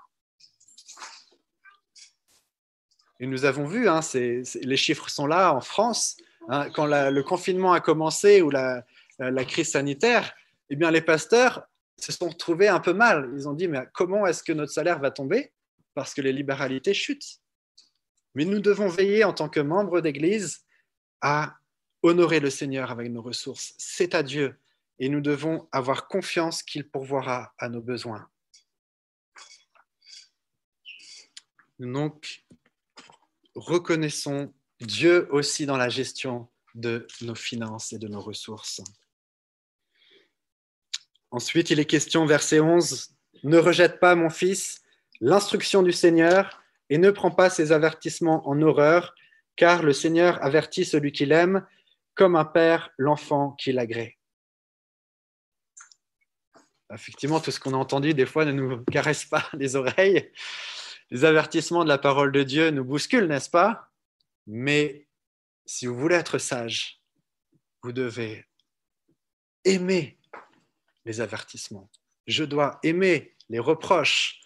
Et 3.20 3.28
nous 3.28 3.46
avons 3.46 3.68
vu, 3.68 3.88
hein, 3.88 4.00
les 4.16 4.78
chiffres 4.78 5.10
sont 5.10 5.28
là 5.28 5.54
en 5.54 5.62
France, 5.62 6.18
hein, 6.50 6.72
quand 6.72 6.88
le 6.88 7.22
confinement 7.22 7.72
a 7.72 7.82
commencé 7.82 8.42
ou 8.42 8.50
la, 8.50 8.84
crise 9.46 9.72
sanitaire, 9.72 10.34
eh 10.70 10.76
bien 10.76 10.92
les 10.92 11.02
pasteurs 11.02 11.68
se 11.98 12.12
sont 12.12 12.30
retrouvés 12.30 12.68
un 12.68 12.80
peu 12.80 12.94
mal. 12.94 13.32
Ils 13.36 13.48
ont 13.48 13.54
dit, 13.54 13.68
mais 13.68 13.86
comment 13.94 14.26
est-ce 14.26 14.44
que 14.44 14.52
notre 14.52 14.72
salaire 14.72 15.00
va 15.00 15.12
tomber? 15.12 15.54
Parce 15.94 16.14
que 16.14 16.22
les 16.22 16.34
libéralités 16.34 16.94
chutent. 16.94 17.40
Mais 18.36 18.46
nous 18.46 18.60
devons 18.60 18.88
veiller 18.88 19.24
en 19.24 19.34
tant 19.34 19.50
que 19.50 19.60
membres 19.60 20.02
d'Église 20.02 20.66
à 21.22 21.56
honorer 22.02 22.40
le 22.40 22.50
Seigneur 22.50 22.92
avec 22.92 23.12
nos 23.12 23.22
ressources. 23.22 23.74
C'est 23.78 24.16
à 24.16 24.24
Dieu. 24.24 24.60
Et 25.00 25.10
nous 25.10 25.22
devons 25.22 25.68
avoir 25.72 26.08
confiance 26.08 26.64
qu'il 26.64 26.90
pourvoira 26.90 27.54
à 27.58 27.70
nos 27.70 27.82
besoins. 27.82 28.28
Donc, 31.80 32.46
reconnaissons 33.56 34.54
Dieu 34.80 35.28
aussi 35.32 35.66
dans 35.66 35.78
la 35.78 35.90
gestion 35.90 36.50
de 36.76 37.08
nos 37.22 37.36
finances 37.36 37.94
et 37.94 38.00
de 38.00 38.08
nos 38.08 38.22
ressources. 38.22 38.82
Ensuite, 41.34 41.72
il 41.72 41.80
est 41.80 41.86
question, 41.86 42.26
verset 42.28 42.60
11, 42.60 43.10
Ne 43.44 43.58
rejette 43.58 44.00
pas, 44.00 44.14
mon 44.14 44.30
fils, 44.30 44.84
l'instruction 45.20 45.82
du 45.82 45.92
Seigneur 45.92 46.62
et 46.90 47.00
ne 47.00 47.10
prends 47.10 47.32
pas 47.32 47.50
ses 47.50 47.72
avertissements 47.72 48.48
en 48.48 48.62
horreur, 48.62 49.16
car 49.56 49.82
le 49.82 49.94
Seigneur 49.94 50.42
avertit 50.44 50.86
celui 50.86 51.12
qu'il 51.12 51.32
aime, 51.32 51.66
comme 52.14 52.36
un 52.36 52.46
père 52.46 52.92
l'enfant 52.98 53.52
qu'il 53.54 53.80
agrée. 53.80 54.20
Effectivement, 56.94 57.40
tout 57.40 57.50
ce 57.50 57.60
qu'on 57.60 57.74
a 57.74 57.78
entendu, 57.78 58.14
des 58.14 58.28
fois, 58.28 58.46
ne 58.46 58.52
nous 58.52 58.84
caresse 58.86 59.26
pas 59.26 59.44
les 59.54 59.76
oreilles 59.76 60.32
les 61.14 61.26
avertissements 61.26 61.84
de 61.84 61.90
la 61.90 61.98
parole 61.98 62.32
de 62.32 62.42
Dieu 62.42 62.72
nous 62.72 62.84
bousculent, 62.84 63.28
n'est-ce 63.28 63.50
pas? 63.50 63.92
Mais 64.48 65.08
si 65.66 65.86
vous 65.86 65.96
voulez 65.96 66.16
être 66.16 66.40
sage, 66.40 67.02
vous 67.84 67.92
devez 67.92 68.46
aimer 69.64 70.18
les 71.06 71.22
avertissements. 71.22 71.90
Je 72.28 72.44
dois 72.44 72.80
aimer 72.84 73.36
les 73.50 73.60
reproches 73.60 74.42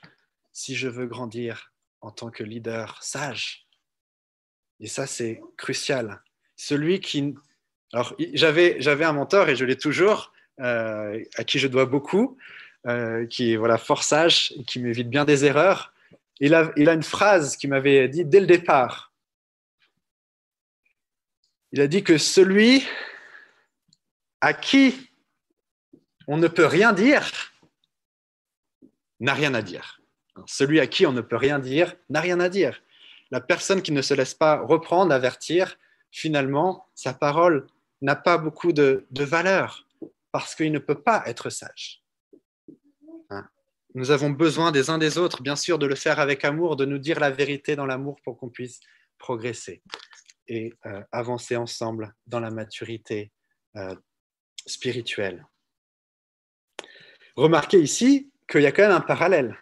si 0.52 0.76
je 0.76 0.88
veux 0.88 1.06
grandir 1.06 1.74
en 2.02 2.12
tant 2.12 2.32
que 2.32 2.44
leader 2.44 3.02
sage. 3.02 3.68
Et 4.80 4.88
ça, 4.88 5.08
c'est 5.08 5.42
crucial. 5.58 6.22
Celui 6.56 7.00
qui... 7.00 7.36
Alors, 7.94 8.16
j'avais, 8.34 8.78
j'avais 8.80 9.06
un 9.06 9.14
mentor 9.14 9.50
et 9.50 9.56
je 9.56 9.66
l'ai 9.66 9.78
toujours, 9.78 10.34
euh, 10.60 11.24
à 11.36 11.44
qui 11.44 11.60
je 11.60 11.68
dois 11.68 11.86
beaucoup, 11.86 12.38
euh, 12.88 13.26
qui 13.28 13.54
est 13.54 13.58
voilà, 13.58 13.78
fort 13.78 14.04
sage 14.04 14.54
et 14.58 14.64
qui 14.64 14.80
m'évite 14.80 15.10
bien 15.10 15.26
des 15.26 15.46
erreurs 15.46 15.94
il 16.40 16.54
a, 16.54 16.94
une 16.94 17.04
phrase 17.04 17.58
qu'il 17.58 17.70
m'avait 17.70 18.08
dit 18.08 18.26
dès 18.26 18.40
le 18.40 18.46
départ. 18.46 19.12
Il 21.72 21.82
a 21.82 21.88
dit 21.88 22.04
que 22.04 22.18
celui 22.18 22.86
à 24.42 24.54
qui 24.54 25.07
on 26.28 26.38
ne 26.38 26.48
peut 26.48 26.66
rien 26.66 26.94
dire 26.94 27.32
n'a 29.20 29.34
rien 29.34 29.54
à 29.56 29.62
dire. 29.62 30.00
Celui 30.46 30.80
à 30.80 30.86
qui 30.86 31.06
on 31.08 31.14
ne 31.14 31.22
peut 31.22 31.38
rien 31.38 31.58
dire 31.58 31.96
n'a 32.10 32.22
rien 32.22 32.40
à 32.40 32.50
dire. 32.50 32.82
La 33.32 33.42
personne 33.42 33.82
qui 33.82 33.92
ne 33.92 34.02
se 34.02 34.14
laisse 34.14 34.36
pas 34.36 34.62
reprendre, 34.62 35.12
avertir, 35.14 35.78
finalement, 36.12 36.88
sa 36.94 37.14
parole 37.14 37.68
n'a 38.02 38.16
pas 38.16 38.38
beaucoup 38.38 38.74
de 38.74 39.06
valeur 39.12 39.88
parce 40.32 40.54
qu'il 40.54 40.72
ne 40.72 40.80
peut 40.80 41.02
pas 41.02 41.24
être 41.26 41.50
sage. 41.50 42.04
Nous 43.96 44.12
avons 44.12 44.30
besoin 44.30 44.72
des 44.72 44.92
uns 44.92 45.00
des 45.00 45.18
autres, 45.18 45.42
bien 45.42 45.56
sûr, 45.56 45.80
de 45.80 45.88
le 45.88 45.96
faire 45.96 46.20
avec 46.20 46.46
amour, 46.46 46.76
de 46.76 46.86
nous 46.86 47.00
dire 47.00 47.20
la 47.20 47.32
vérité 47.32 47.76
dans 47.76 47.88
l'amour 47.88 48.22
pour 48.24 48.38
qu'on 48.38 48.50
puisse 48.50 48.80
progresser 49.18 49.82
et 50.48 50.74
euh, 50.86 51.02
avancer 51.12 51.56
ensemble 51.56 52.14
dans 52.28 52.40
la 52.40 52.52
maturité 52.52 53.32
euh, 53.76 53.96
spirituelle. 54.68 55.48
Remarquez 57.38 57.80
ici 57.80 58.32
qu'il 58.50 58.62
y 58.62 58.66
a 58.66 58.72
quand 58.72 58.82
même 58.82 58.92
un 58.92 59.00
parallèle. 59.00 59.56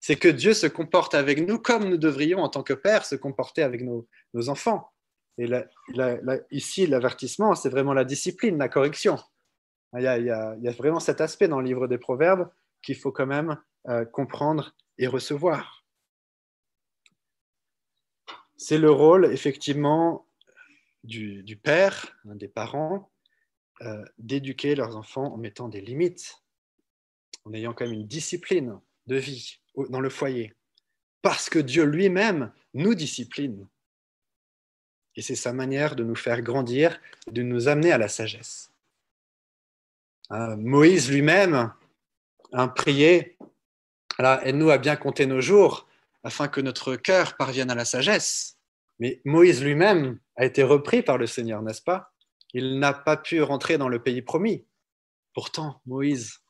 C'est 0.00 0.16
que 0.16 0.28
Dieu 0.28 0.54
se 0.54 0.66
comporte 0.66 1.14
avec 1.14 1.46
nous 1.46 1.58
comme 1.58 1.86
nous 1.90 1.98
devrions, 1.98 2.38
en 2.38 2.48
tant 2.48 2.62
que 2.62 2.72
père, 2.72 3.04
se 3.04 3.16
comporter 3.16 3.62
avec 3.62 3.82
nos, 3.82 4.08
enfants. 4.48 4.90
Et 5.36 5.46
ici, 6.50 6.86
l'avertissement, 6.86 7.54
c'est 7.54 7.68
vraiment 7.68 7.92
la 7.92 8.04
discipline, 8.04 8.56
la 8.56 8.70
correction. 8.70 9.18
il 9.94 10.02
y, 10.02 10.06
a, 10.06 10.56
vraiment 10.72 11.00
cet 11.00 11.20
aspect 11.20 11.48
dans 11.48 11.60
le 11.60 11.66
livre 11.66 11.86
des 11.86 11.98
Proverbes 11.98 12.50
qu'il 12.82 12.96
faut 12.96 13.12
quand 13.12 13.26
même 13.26 13.58
euh, 13.88 14.06
comprendre 14.06 14.74
et 14.96 15.06
recevoir. 15.06 15.84
C'est 18.56 18.78
le 18.78 18.90
rôle 18.90 19.26
effectivement 19.26 20.26
du, 21.04 21.60
père, 21.62 22.16
des 22.24 22.48
parents, 22.48 23.10
euh, 23.82 24.02
d'éduquer 24.16 24.74
leurs 24.74 24.96
enfants 24.96 25.34
en 25.34 25.36
mettant 25.36 25.68
des 25.68 25.82
limites, 25.82 26.42
en 27.48 27.54
ayant 27.54 27.72
quand 27.72 27.84
même 27.84 27.94
une 27.94 28.06
discipline 28.06 28.78
de 29.06 29.16
vie 29.16 29.58
dans 29.88 30.00
le 30.00 30.10
foyer, 30.10 30.54
parce 31.22 31.48
que 31.48 31.58
Dieu 31.58 31.84
lui-même 31.84 32.52
nous 32.74 32.94
discipline. 32.94 33.66
Et 35.16 35.22
c'est 35.22 35.34
sa 35.34 35.52
manière 35.52 35.96
de 35.96 36.04
nous 36.04 36.14
faire 36.14 36.42
grandir, 36.42 37.00
de 37.30 37.42
nous 37.42 37.68
amener 37.68 37.90
à 37.90 37.98
la 37.98 38.08
sagesse. 38.08 38.70
Euh, 40.30 40.56
Moïse 40.56 41.10
lui-même 41.10 41.72
a 42.52 42.68
prié 42.68 43.36
aide-nous 44.18 44.70
à 44.70 44.78
bien 44.78 44.96
compter 44.96 45.26
nos 45.26 45.40
jours 45.40 45.88
afin 46.22 46.48
que 46.48 46.60
notre 46.60 46.96
cœur 46.96 47.36
parvienne 47.36 47.70
à 47.70 47.74
la 47.74 47.84
sagesse. 47.84 48.58
Mais 48.98 49.20
Moïse 49.24 49.62
lui-même 49.62 50.18
a 50.36 50.44
été 50.44 50.62
repris 50.62 51.02
par 51.02 51.18
le 51.18 51.26
Seigneur, 51.26 51.62
n'est-ce 51.62 51.82
pas? 51.82 52.12
Il 52.52 52.78
n'a 52.78 52.92
pas 52.92 53.16
pu 53.16 53.40
rentrer 53.42 53.78
dans 53.78 53.88
le 53.88 54.02
pays 54.02 54.22
promis. 54.22 54.66
Pourtant, 55.34 55.80
Moïse, 55.86 56.40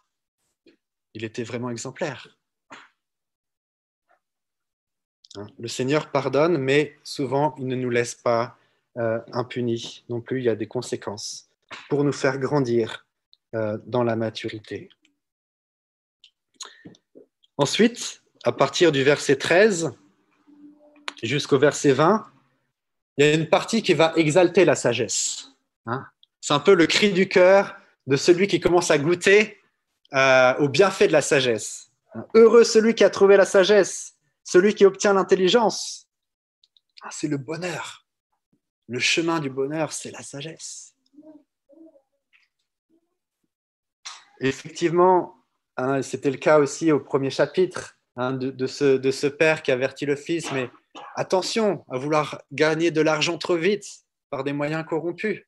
il 1.14 1.24
était 1.24 1.44
vraiment 1.44 1.70
exemplaire. 1.70 2.28
Hein, 5.36 5.46
le 5.58 5.68
Seigneur 5.68 6.10
pardonne, 6.10 6.58
mais 6.58 6.96
souvent 7.02 7.54
il 7.58 7.66
ne 7.66 7.76
nous 7.76 7.90
laisse 7.90 8.14
pas 8.14 8.56
euh, 8.96 9.20
impunis 9.32 10.04
non 10.08 10.20
plus. 10.20 10.38
Il 10.38 10.44
y 10.44 10.48
a 10.48 10.56
des 10.56 10.66
conséquences 10.66 11.48
pour 11.88 12.04
nous 12.04 12.12
faire 12.12 12.38
grandir 12.38 13.06
euh, 13.54 13.78
dans 13.86 14.02
la 14.02 14.16
maturité. 14.16 14.88
Ensuite, 17.56 18.22
à 18.44 18.52
partir 18.52 18.92
du 18.92 19.02
verset 19.02 19.36
13 19.36 19.92
jusqu'au 21.22 21.58
verset 21.58 21.92
20, 21.92 22.24
il 23.16 23.26
y 23.26 23.28
a 23.28 23.34
une 23.34 23.48
partie 23.48 23.82
qui 23.82 23.94
va 23.94 24.12
exalter 24.16 24.64
la 24.64 24.76
sagesse. 24.76 25.50
Hein. 25.86 26.06
C'est 26.40 26.54
un 26.54 26.60
peu 26.60 26.74
le 26.74 26.86
cri 26.86 27.12
du 27.12 27.28
cœur 27.28 27.76
de 28.06 28.16
celui 28.16 28.46
qui 28.46 28.60
commence 28.60 28.90
à 28.90 28.98
goûter 28.98 29.58
euh, 30.14 30.54
au 30.56 30.68
bienfait 30.68 31.08
de 31.08 31.12
la 31.12 31.22
sagesse. 31.22 31.90
Heureux 32.34 32.64
celui 32.64 32.94
qui 32.94 33.04
a 33.04 33.10
trouvé 33.10 33.36
la 33.36 33.44
sagesse, 33.44 34.14
celui 34.44 34.74
qui 34.74 34.84
obtient 34.84 35.12
l'intelligence. 35.12 36.08
Ah, 37.02 37.10
c'est 37.10 37.28
le 37.28 37.38
bonheur. 37.38 38.06
Le 38.88 38.98
chemin 38.98 39.40
du 39.40 39.50
bonheur, 39.50 39.92
c'est 39.92 40.10
la 40.10 40.22
sagesse. 40.22 40.94
Effectivement, 44.40 45.38
Hein, 45.78 46.02
c'était 46.02 46.32
le 46.32 46.38
cas 46.38 46.58
aussi 46.58 46.90
au 46.90 46.98
premier 46.98 47.30
chapitre 47.30 47.96
hein, 48.16 48.32
de, 48.32 48.66
ce, 48.66 49.26
père 49.28 49.62
qui 49.62 49.70
avertit 49.70 50.06
le 50.06 50.16
fils, 50.16 50.50
mais 50.50 50.68
attention 51.14 51.84
à 51.88 51.98
vouloir 51.98 52.42
gagner 52.50 52.90
de 52.90 53.00
l'argent 53.00 53.38
trop 53.38 53.54
vite 53.54 53.86
par 54.28 54.42
des 54.42 54.52
moyens 54.52 54.84
corrompus. 54.84 55.40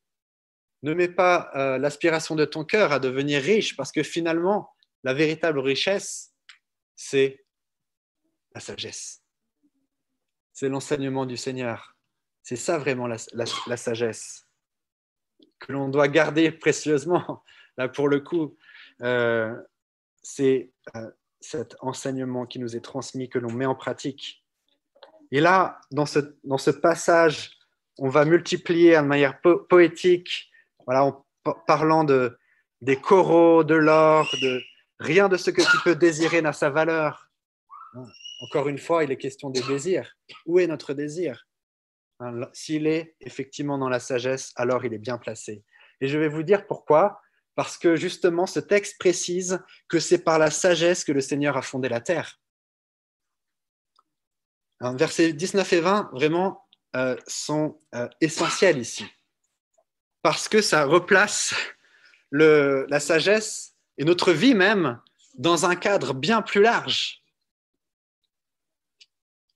Ne 0.82 0.94
mets 0.94 1.08
pas 1.08 1.50
euh, 1.54 1.78
l'aspiration 1.78 2.36
de 2.36 2.44
ton 2.44 2.64
cœur 2.64 2.92
à 2.92 2.98
devenir 2.98 3.42
riche, 3.42 3.76
parce 3.76 3.92
que 3.92 4.02
finalement, 4.02 4.72
la 5.04 5.14
véritable 5.14 5.58
richesse, 5.58 6.32
c'est 6.96 7.44
la 8.54 8.60
sagesse. 8.60 9.22
C'est 10.52 10.68
l'enseignement 10.68 11.26
du 11.26 11.36
Seigneur. 11.36 11.96
C'est 12.42 12.56
ça 12.56 12.78
vraiment 12.78 13.06
la, 13.06 13.18
sagesse 13.76 14.46
que 15.58 15.72
l'on 15.72 15.88
doit 15.88 16.08
garder 16.08 16.50
précieusement. 16.66 17.42
Là, 17.76 17.88
pour 17.88 18.08
le 18.08 18.20
coup, 18.20 18.56
euh, 19.02 19.54
c'est 20.22 20.72
euh, 20.96 21.10
cet 21.40 21.76
enseignement 21.80 22.46
qui 22.46 22.58
nous 22.58 22.76
est 22.76 22.80
transmis, 22.80 23.28
que 23.28 23.38
l'on 23.38 23.52
met 23.52 23.66
en 23.66 23.74
pratique. 23.74 24.44
Et 25.30 25.40
là, 25.40 25.80
dans 25.90 26.06
ce, 26.06 26.70
passage, 26.70 27.58
on 27.98 28.08
va 28.08 28.24
multiplier 28.24 28.96
de 28.96 29.02
manière 29.02 29.40
poétique, 29.40 30.49
voilà, 30.90 31.04
en 31.04 31.24
parlant 31.68 32.02
de, 32.02 32.36
des 32.80 32.96
coraux, 32.96 33.62
de 33.62 33.76
l'or, 33.76 34.28
de 34.42 34.60
rien 34.98 35.28
de 35.28 35.36
ce 35.36 35.50
que 35.50 35.62
tu 35.62 35.78
peux 35.84 35.94
désirer 35.94 36.42
n'a 36.42 36.52
sa 36.52 36.68
valeur. 36.68 37.30
Encore 38.40 38.68
une 38.68 38.78
fois, 38.78 39.04
il 39.04 39.12
est 39.12 39.16
question 39.16 39.50
des 39.50 39.62
désirs. 39.62 40.16
Où 40.46 40.58
est 40.58 40.66
notre 40.66 40.92
désir? 40.92 41.46
S'il 42.52 42.88
est 42.88 43.14
effectivement 43.20 43.78
dans 43.78 43.88
la 43.88 44.00
sagesse, 44.00 44.50
alors 44.56 44.84
il 44.84 44.92
est 44.92 44.98
bien 44.98 45.16
placé. 45.16 45.62
Et 46.00 46.08
je 46.08 46.18
vais 46.18 46.26
vous 46.26 46.42
dire 46.42 46.66
pourquoi 46.66 47.20
parce 47.54 47.78
que 47.78 47.94
justement 47.94 48.46
ce 48.46 48.58
texte 48.58 48.98
précise 48.98 49.62
que 49.88 50.00
c'est 50.00 50.24
par 50.24 50.40
la 50.40 50.50
sagesse 50.50 51.04
que 51.04 51.12
le 51.12 51.20
Seigneur 51.20 51.56
a 51.56 51.62
fondé 51.62 51.88
la 51.88 52.00
terre. 52.00 52.40
versets 54.80 55.34
19 55.34 55.72
et 55.72 55.80
20, 55.80 56.10
vraiment, 56.14 56.66
euh, 56.96 57.16
sont 57.28 57.80
euh, 57.94 58.08
essentiels 58.20 58.78
ici, 58.78 59.04
parce 60.22 60.48
que 60.48 60.62
ça 60.62 60.84
replace 60.84 61.54
la 62.32 63.00
sagesse 63.00 63.74
et 63.98 64.04
notre 64.04 64.32
vie 64.32 64.54
même 64.54 65.00
dans 65.34 65.66
un 65.66 65.76
cadre 65.76 66.14
bien 66.14 66.42
plus 66.42 66.62
large. 66.62 67.22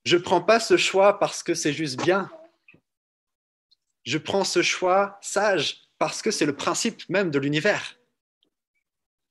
Je 0.05 0.17
ne 0.17 0.21
prends 0.21 0.41
pas 0.41 0.59
ce 0.59 0.77
choix 0.77 1.19
parce 1.19 1.41
que 1.41 1.53
c'est 1.53 1.73
juste 1.73 2.01
bien. 2.03 2.29
Je 4.03 4.17
prends 4.17 4.43
ce 4.43 4.61
choix 4.61 5.17
sage 5.21 5.85
parce 5.97 6.21
que 6.21 6.31
c'est 6.31 6.45
le 6.45 6.55
principe 6.55 7.07
même 7.09 7.31
de 7.31 7.39
l'univers. 7.39 7.97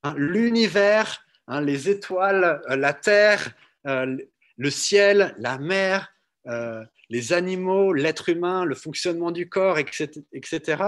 Hein, 0.03 0.13
l'univers, 0.17 1.25
hein, 1.47 1.61
les 1.61 1.89
étoiles, 1.89 2.61
euh, 2.69 2.75
la 2.75 2.93
terre, 2.93 3.53
euh, 3.87 4.17
le 4.57 4.69
ciel, 4.69 5.33
la 5.39 5.57
mer, 5.57 6.13
euh, 6.47 6.83
les 7.09 7.33
animaux, 7.33 7.93
l'être 7.93 8.29
humain, 8.29 8.65
le 8.65 8.75
fonctionnement 8.75 9.31
du 9.31 9.47
corps, 9.49 9.79
etc., 9.79 10.11
etc., 10.33 10.83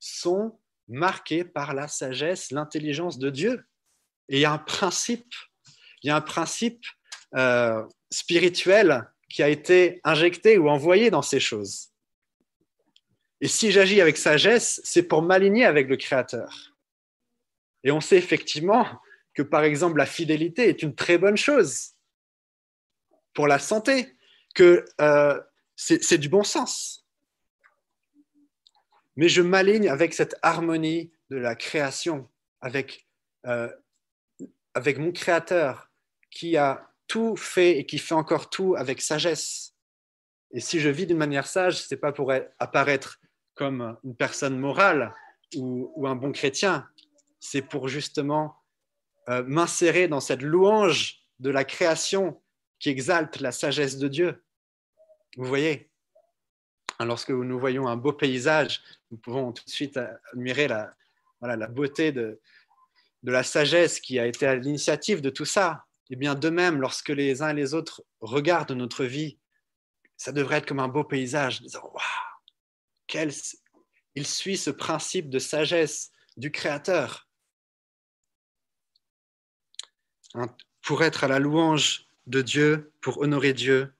sont 0.00 0.58
marqués 0.88 1.44
par 1.44 1.74
la 1.74 1.86
sagesse, 1.86 2.50
l'intelligence 2.50 3.18
de 3.18 3.30
Dieu. 3.30 3.64
Et 4.28 4.38
il 4.38 4.40
y 4.40 4.44
a 4.44 4.52
un 4.52 4.58
principe, 4.58 5.32
il 6.02 6.08
y 6.08 6.10
a 6.10 6.16
un 6.16 6.20
principe 6.20 6.84
spirituel 8.10 9.08
qui 9.28 9.42
a 9.42 9.48
été 9.48 10.00
injecté 10.02 10.58
ou 10.58 10.68
envoyé 10.68 11.10
dans 11.10 11.22
ces 11.22 11.38
choses. 11.38 11.90
Et 13.40 13.48
si 13.48 13.70
j'agis 13.70 14.00
avec 14.00 14.16
sagesse, 14.16 14.80
c'est 14.84 15.04
pour 15.04 15.22
m'aligner 15.22 15.64
avec 15.64 15.88
le 15.88 15.96
Créateur. 15.96 16.74
Et 17.84 17.90
on 17.90 18.00
sait 18.00 18.18
effectivement 18.18 18.86
que, 19.34 19.42
par 19.42 19.64
exemple, 19.64 19.96
la 19.96 20.06
fidélité 20.06 20.68
est 20.68 20.82
une 20.82 20.94
très 20.94 21.16
bonne 21.16 21.36
chose 21.36 21.94
pour 23.32 23.46
la 23.46 23.58
santé, 23.58 24.14
que 24.54 24.84
euh, 25.00 25.40
c'est 25.76 26.18
du 26.18 26.28
bon 26.28 26.42
sens. 26.42 27.06
Mais 29.20 29.28
je 29.28 29.42
m'aligne 29.42 29.90
avec 29.90 30.14
cette 30.14 30.34
harmonie 30.40 31.12
de 31.28 31.36
la 31.36 31.54
création, 31.54 32.26
avec, 32.62 33.06
euh, 33.44 33.68
avec 34.72 34.96
mon 34.96 35.12
Créateur 35.12 35.90
qui 36.30 36.56
a 36.56 36.90
tout 37.06 37.36
fait 37.36 37.76
et 37.76 37.84
qui 37.84 37.98
fait 37.98 38.14
encore 38.14 38.48
tout 38.48 38.76
avec 38.78 39.02
sagesse. 39.02 39.76
Et 40.52 40.60
si 40.60 40.80
je 40.80 40.88
vis 40.88 41.06
d'une 41.06 41.18
manière 41.18 41.46
sage, 41.46 41.82
ce 41.82 41.94
n'est 41.94 42.00
pas 42.00 42.12
pour 42.12 42.32
apparaître 42.58 43.20
comme 43.56 43.98
une 44.04 44.16
personne 44.16 44.58
morale 44.58 45.14
ou, 45.54 46.06
un 46.06 46.16
bon 46.16 46.32
chrétien, 46.32 46.88
c'est 47.40 47.60
pour 47.60 47.88
justement 47.88 48.56
euh, 49.28 49.42
m'insérer 49.46 50.08
dans 50.08 50.20
cette 50.20 50.40
louange 50.40 51.26
de 51.40 51.50
la 51.50 51.64
création 51.64 52.40
qui 52.78 52.88
exalte 52.88 53.40
la 53.40 53.52
sagesse 53.52 53.98
de 53.98 54.08
Dieu. 54.08 54.42
Vous 55.36 55.44
voyez, 55.44 55.89
lorsque 57.04 57.30
nous 57.30 57.58
voyons 57.58 57.88
un 57.88 57.96
beau 57.96 58.12
paysage, 58.12 58.82
nous 59.10 59.18
pouvons 59.18 59.52
tout 59.52 59.64
de 59.64 59.70
suite 59.70 59.98
admirer 60.32 60.68
la, 60.68 61.66
beauté 61.68 62.12
de, 62.12 62.40
la 63.22 63.42
sagesse 63.42 64.00
qui 64.00 64.18
a 64.18 64.26
été 64.26 64.46
à 64.46 64.54
l'initiative 64.54 65.20
de 65.20 65.30
tout 65.30 65.44
ça. 65.44 65.84
Et 66.10 66.16
bien 66.16 66.34
de 66.34 66.50
même, 66.50 66.80
lorsque 66.80 67.08
les 67.08 67.42
uns 67.42 67.50
et 67.50 67.54
les 67.54 67.74
autres 67.74 68.04
regardent 68.20 68.72
notre 68.72 69.04
vie, 69.04 69.38
ça 70.16 70.32
devrait 70.32 70.58
être 70.58 70.66
comme 70.66 70.80
un 70.80 70.88
beau 70.88 71.04
paysage, 71.04 71.62
disant 71.62 71.90
Waouh, 71.94 73.30
il 74.14 74.26
suit 74.26 74.56
ce 74.56 74.70
principe 74.70 75.30
de 75.30 75.38
sagesse 75.38 76.10
du 76.36 76.50
Créateur. 76.50 77.28
Hein, 80.34 80.46
pour 80.82 81.02
être 81.02 81.24
à 81.24 81.28
la 81.28 81.38
louange 81.38 82.06
de 82.26 82.42
Dieu, 82.42 82.92
pour 83.00 83.20
honorer 83.20 83.52
Dieu, 83.52 83.94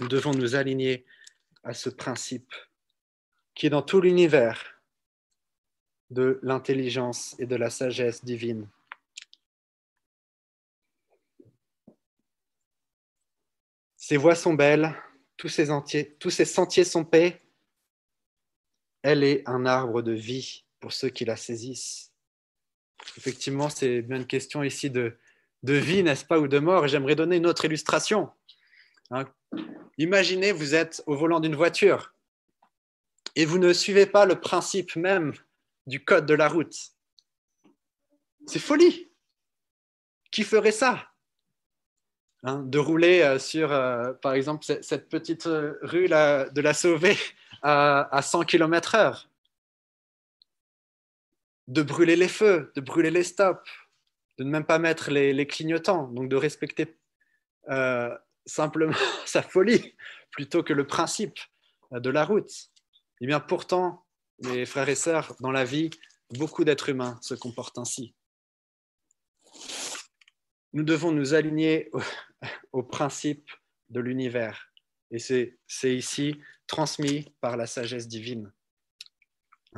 nous 0.00 0.08
devons 0.08 0.32
nous 0.32 0.54
aligner 0.54 1.04
à 1.64 1.74
ce 1.74 1.90
principe 1.90 2.52
qui 3.54 3.66
est 3.66 3.70
dans 3.70 3.82
tout 3.82 4.00
l'univers 4.00 4.80
de 6.10 6.38
l'intelligence 6.42 7.34
et 7.38 7.46
de 7.46 7.56
la 7.56 7.70
sagesse 7.70 8.24
divine. 8.24 8.68
Ses 13.96 14.16
voies 14.16 14.34
sont 14.34 14.54
belles, 14.54 14.94
tous 15.36 15.48
ses, 15.48 15.68
tous 16.18 16.30
ses 16.30 16.44
sentiers 16.44 16.84
sont 16.84 17.04
paix, 17.04 17.42
elle 19.02 19.22
est 19.22 19.46
un 19.46 19.66
arbre 19.66 20.02
de 20.02 20.12
vie 20.12 20.64
pour 20.80 20.92
ceux 20.92 21.08
qui 21.08 21.24
la 21.24 21.36
saisissent. 21.36 22.12
Effectivement, 23.16 23.68
c'est 23.68 24.02
bien 24.02 24.16
une 24.16 24.26
question 24.26 24.62
ici 24.62 24.90
de, 24.90 25.16
vie, 25.62 26.02
n'est-ce 26.02 26.24
pas, 26.24 26.38
ou 26.38 26.48
de 26.48 26.58
mort. 26.58 26.88
J'aimerais 26.88 27.14
donner 27.14 27.36
une 27.36 27.46
autre 27.46 27.64
illustration. 27.64 28.30
Hein. 29.10 29.24
Imaginez, 29.96 30.52
vous 30.52 30.74
êtes 30.74 31.02
au 31.06 31.16
volant 31.16 31.40
d'une 31.40 31.56
voiture 31.56 32.14
et 33.34 33.44
vous 33.44 33.58
ne 33.58 33.72
suivez 33.72 34.06
pas 34.06 34.26
le 34.26 34.40
principe 34.40 34.96
même 34.96 35.32
du 35.86 36.04
code 36.04 36.26
de 36.26 36.34
la 36.34 36.48
route. 36.48 36.76
C'est 38.46 38.58
folie. 38.58 39.10
Qui 40.30 40.42
ferait 40.42 40.72
ça 40.72 41.08
hein, 42.42 42.62
De 42.66 42.78
rouler 42.78 43.22
euh, 43.22 43.38
sur, 43.38 43.72
euh, 43.72 44.12
par 44.12 44.34
exemple, 44.34 44.64
cette 44.64 45.08
petite 45.08 45.46
euh, 45.46 45.78
rue 45.82 46.06
là, 46.06 46.48
de 46.50 46.60
la 46.60 46.74
Sauvée 46.74 47.16
à, 47.62 48.20
100 48.22 48.44
km/h. 48.44 49.26
de 51.66 51.82
brûler 51.82 52.16
les 52.16 52.28
feux, 52.28 52.72
de 52.76 52.80
brûler 52.80 53.10
les 53.10 53.24
stops, 53.24 53.68
de 54.38 54.44
ne 54.44 54.50
même 54.50 54.64
pas 54.64 54.78
mettre 54.78 55.10
les, 55.10 55.46
clignotants, 55.46 56.08
donc 56.08 56.28
de 56.28 56.36
respecter 56.36 56.96
simplement 58.48 58.92
sa 59.26 59.42
folie 59.42 59.94
plutôt 60.30 60.62
que 60.62 60.72
le 60.72 60.86
principe 60.86 61.38
de 61.92 62.10
la 62.10 62.24
route. 62.24 62.50
Et 63.20 63.24
eh 63.24 63.26
bien 63.26 63.40
pourtant, 63.40 64.04
mes 64.44 64.66
frères 64.66 64.88
et 64.88 64.94
sœurs, 64.94 65.34
dans 65.40 65.50
la 65.50 65.64
vie, 65.64 65.90
beaucoup 66.30 66.64
d'êtres 66.64 66.88
humains 66.88 67.18
se 67.22 67.34
comportent 67.34 67.78
ainsi. 67.78 68.14
Nous 70.72 70.84
devons 70.84 71.12
nous 71.12 71.34
aligner 71.34 71.90
au, 72.72 72.82
principe 72.82 73.50
de 73.88 74.00
l'univers. 74.00 74.70
Et 75.10 75.18
c'est 75.18 75.56
ici 75.82 76.38
transmis 76.66 77.34
par 77.40 77.56
la 77.56 77.66
sagesse 77.66 78.06
divine. 78.06 78.52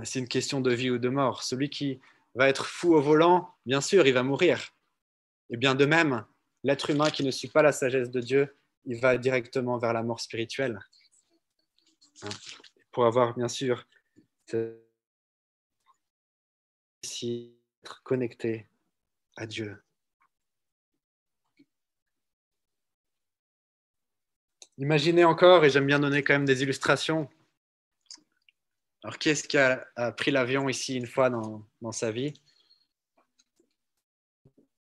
C'est 0.03 0.18
une 0.18 0.29
question 0.29 0.61
de 0.61 0.73
vie 0.73 0.91
ou 0.91 0.99
de 0.99 1.09
mort. 1.09 1.43
Celui 1.43 1.71
qui 1.71 2.01
va 2.35 2.49
être 2.49 2.66
fou 2.66 2.95
au 2.95 3.01
volant, 3.01 3.55
bien 3.64 3.81
sûr, 3.81 4.07
il 4.07 4.12
va 4.12 4.23
mourir. 4.23 4.75
Et 5.51 5.57
bien 5.57 5.75
de 5.75 5.85
même, 5.85 6.25
l'être 6.64 6.91
humain 6.91 7.11
qui 7.11 7.25
ne 7.25 7.31
suit 7.31 7.49
pas 7.49 7.62
la 7.62 7.73
sagesse 7.73 8.11
de 8.11 8.21
Dieu, 8.21 8.57
il 8.85 9.01
va 9.01 9.18
directement 9.18 9.78
vers 9.78 9.93
la 9.93 10.03
mort 10.03 10.20
spirituelle. 10.20 10.78
Hein. 12.22 12.28
Pour 12.93 13.07
avoir, 13.07 13.35
bien 13.37 13.49
sûr, 13.49 13.87
être 17.83 18.03
connecté 18.03 18.68
à 19.37 19.47
Dieu. 19.47 19.83
Imaginez 24.78 25.24
encore, 25.24 25.64
et 25.64 25.70
j'aime 25.70 25.87
bien 25.87 26.01
donner 26.01 26.22
quand 26.22 26.33
même 26.33 26.47
des 26.47 26.62
illustrations. 26.62 27.28
Alors, 29.03 29.18
qui 29.18 29.31
est-ce 29.31 29.47
qui 29.47 29.59
a, 29.59 29.87
pris 30.12 30.31
l'avion 30.31 30.68
ici 30.68 30.97
une 30.97 31.07
fois 31.07 31.31
dans, 31.31 31.93
sa 31.93 32.11
vie? 32.11 32.35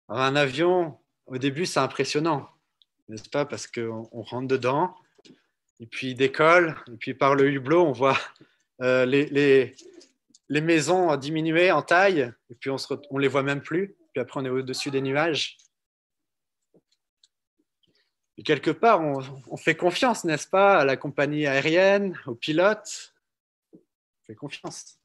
Un 0.08 0.36
avion, 0.36 1.00
au 1.26 1.38
début, 1.38 1.66
c'est 1.66 1.80
impressionnant, 1.80 2.50
n'est-ce 3.10 3.30
pas 3.30 3.46
Parce 3.46 3.68
qu'on 3.68 4.08
rentre 4.12 4.48
dedans, 4.48 4.96
et 5.80 5.88
puis 5.88 6.16
décolle, 6.16 6.76
et 6.92 6.98
puis 6.98 7.14
par 7.14 7.36
le 7.36 7.50
hublot, 7.50 7.86
on 7.86 7.92
voit 7.92 8.18
euh, 8.82 9.06
les, 9.06 9.76
maisons 10.50 11.16
diminuer 11.18 11.72
en 11.72 11.82
taille, 11.82 12.32
et 12.50 12.56
puis 12.56 12.70
on 12.70 12.76
ne 12.76 13.20
les 13.20 13.28
voit 13.28 13.44
même 13.44 13.62
plus, 13.62 13.96
puis 14.14 14.22
après 14.22 14.40
on 14.40 14.46
est 14.46 14.50
au-dessus 14.50 14.92
des 14.92 15.02
nuages. 15.02 15.58
Et 18.38 18.44
quelque 18.44 18.72
part, 18.72 19.02
on, 19.02 19.22
on 19.50 19.58
fait 19.58 19.76
confiance, 19.76 20.24
n'est-ce 20.24 20.48
pas, 20.48 20.80
à 20.80 20.86
la 20.86 20.96
compagnie 20.96 21.46
aérienne, 21.46 22.18
aux 22.26 22.36
pilotes. 22.36 23.14
On 23.74 24.26
fait 24.28 24.36
confiance. 24.36 24.98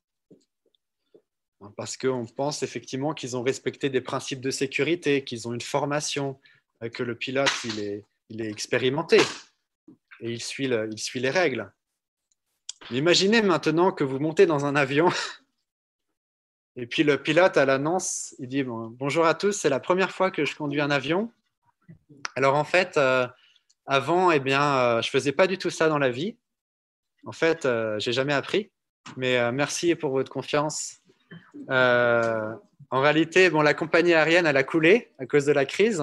Parce 1.76 1.96
qu'on 1.96 2.26
pense 2.26 2.62
effectivement 2.62 3.12
qu'ils 3.12 3.36
ont 3.36 3.42
respecté 3.42 3.88
des 3.88 4.00
principes 4.00 4.40
de 4.40 4.50
sécurité, 4.50 5.24
qu'ils 5.24 5.48
ont 5.48 5.52
une 5.52 5.60
formation, 5.60 6.38
que 6.92 7.02
le 7.02 7.14
pilote, 7.14 7.52
il 7.64 7.80
est, 7.80 8.04
il 8.28 8.42
est 8.42 8.50
expérimenté 8.50 9.18
et 10.20 10.30
il 10.30 10.42
suit, 10.42 10.66
il 10.66 10.98
suit 10.98 11.20
les 11.20 11.30
règles. 11.30 11.72
Imaginez 12.90 13.42
maintenant 13.42 13.92
que 13.92 14.04
vous 14.04 14.18
montez 14.18 14.46
dans 14.46 14.66
un 14.66 14.76
avion 14.76 15.08
et 16.76 16.86
puis 16.86 17.02
le 17.02 17.22
pilote 17.22 17.56
à 17.56 17.64
l'annonce, 17.64 18.34
il 18.38 18.48
dit 18.48 18.64
Bonjour 18.64 19.24
à 19.26 19.34
tous, 19.34 19.52
c'est 19.52 19.70
la 19.70 19.80
première 19.80 20.10
fois 20.10 20.30
que 20.30 20.44
je 20.44 20.54
conduis 20.54 20.80
un 20.80 20.90
avion. 20.90 21.32
Alors 22.36 22.56
en 22.56 22.64
fait, 22.64 22.96
euh, 22.96 23.26
avant, 23.86 24.30
eh 24.30 24.40
bien, 24.40 24.76
euh, 24.76 25.02
je 25.02 25.10
faisais 25.10 25.32
pas 25.32 25.46
du 25.46 25.58
tout 25.58 25.70
ça 25.70 25.88
dans 25.88 25.98
la 25.98 26.10
vie. 26.10 26.36
En 27.24 27.32
fait, 27.32 27.64
euh, 27.64 27.98
j'ai 27.98 28.12
jamais 28.12 28.34
appris. 28.34 28.70
Mais 29.16 29.52
merci 29.52 29.94
pour 29.94 30.12
votre 30.12 30.30
confiance. 30.30 31.02
en 31.68 32.60
réalité, 32.90 33.50
bon, 33.50 33.60
la 33.60 33.74
compagnie 33.74 34.14
aérienne, 34.14 34.46
a 34.46 34.62
coulé 34.64 35.12
à 35.18 35.26
cause 35.26 35.44
de 35.44 35.52
la 35.52 35.66
crise. 35.66 36.02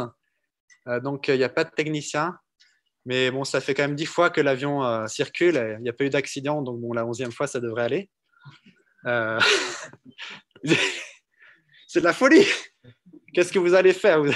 Donc, 1.04 1.28
il 1.28 1.38
n'y 1.38 1.44
a 1.44 1.50
pas 1.50 1.64
de 1.64 1.70
technicien. 1.70 2.38
Mais 3.06 3.32
bon, 3.32 3.44
ça 3.44 3.62
fait 3.62 3.74
quand 3.74 3.84
même 3.84 3.96
dix 3.96 4.06
fois 4.06 4.30
que 4.30 4.42
l'avion 4.42 4.84
euh, 4.84 5.08
circule. 5.08 5.76
Il 5.78 5.84
n'y 5.84 5.90
a 5.90 5.94
pas 5.94 6.04
eu 6.04 6.10
d'accident, 6.10 6.62
donc 6.62 6.80
bon, 6.80 6.94
la 6.94 7.06
onzième 7.06 7.32
fois, 7.32 7.48
ça 7.48 7.60
devrait 7.60 7.84
aller. 7.84 8.10
Euh, 9.06 9.40
c'est 11.88 12.00
de 12.00 12.06
la 12.06 12.14
folie. 12.14 12.46
Qu'est-ce 13.34 13.52
que 13.52 13.60
vous 13.60 13.74
allez 13.74 13.94
faire 13.94 14.22
Vous 14.24 14.32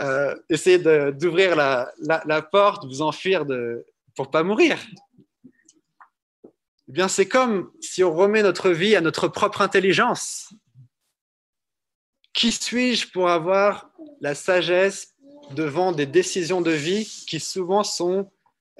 euh, 0.00 1.12
d'ouvrir 1.12 1.56
la, 1.56 1.92
la, 2.24 2.42
porte, 2.42 2.84
vous 2.86 3.02
enfuir 3.02 3.44
de, 3.44 3.84
pour 4.14 4.30
pas 4.30 4.42
mourir. 4.42 4.78
Eh 6.44 6.92
bien, 6.92 7.08
c'est 7.08 7.28
comme 7.28 7.70
si 7.80 8.02
on 8.02 8.14
remet 8.14 8.42
notre 8.42 8.70
vie 8.70 8.96
à 8.96 9.00
notre 9.00 9.28
propre 9.28 9.60
intelligence. 9.60 10.54
Qui 12.32 12.52
suis-je 12.52 13.10
pour 13.10 13.28
avoir 13.28 13.90
la 14.20 14.34
sagesse 14.34 15.14
devant 15.52 15.92
des 15.92 16.06
décisions 16.06 16.60
de 16.60 16.70
vie 16.70 17.04
qui 17.26 17.40
souvent 17.40 17.82
sont 17.82 18.30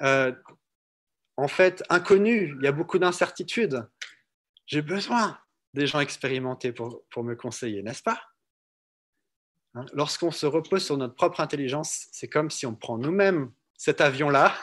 euh, 0.01 0.31
en 1.37 1.47
fait 1.47 1.83
inconnues. 1.89 2.55
Il 2.59 2.63
y 2.63 2.67
a 2.67 2.71
beaucoup 2.71 2.99
d'incertitudes. 2.99 3.87
J'ai 4.65 4.81
besoin 4.81 5.39
des 5.73 5.87
gens 5.87 5.99
expérimentés 5.99 6.71
pour, 6.71 7.03
pour 7.09 7.23
me 7.23 7.35
conseiller, 7.35 7.81
n'est-ce 7.83 8.03
pas? 8.03 8.21
Hein? 9.75 9.85
Lorsqu'on 9.93 10.31
se 10.31 10.45
repose 10.45 10.85
sur 10.85 10.97
notre 10.97 11.15
propre 11.15 11.39
intelligence, 11.39 12.07
c'est 12.11 12.27
comme 12.27 12.49
si 12.49 12.65
on 12.65 12.75
prend 12.75 12.97
nous-mêmes 12.97 13.51
cet 13.77 14.01
avion-là, 14.01 14.53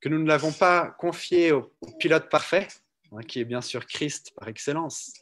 que 0.00 0.08
nous 0.08 0.18
ne 0.18 0.26
l'avons 0.26 0.52
pas 0.52 0.90
confié 0.98 1.52
au, 1.52 1.72
pilote 1.98 2.28
parfait, 2.28 2.68
hein, 3.12 3.22
qui 3.22 3.40
est 3.40 3.44
bien 3.44 3.60
sûr 3.60 3.86
Christ 3.86 4.32
par 4.36 4.48
excellence. 4.48 5.21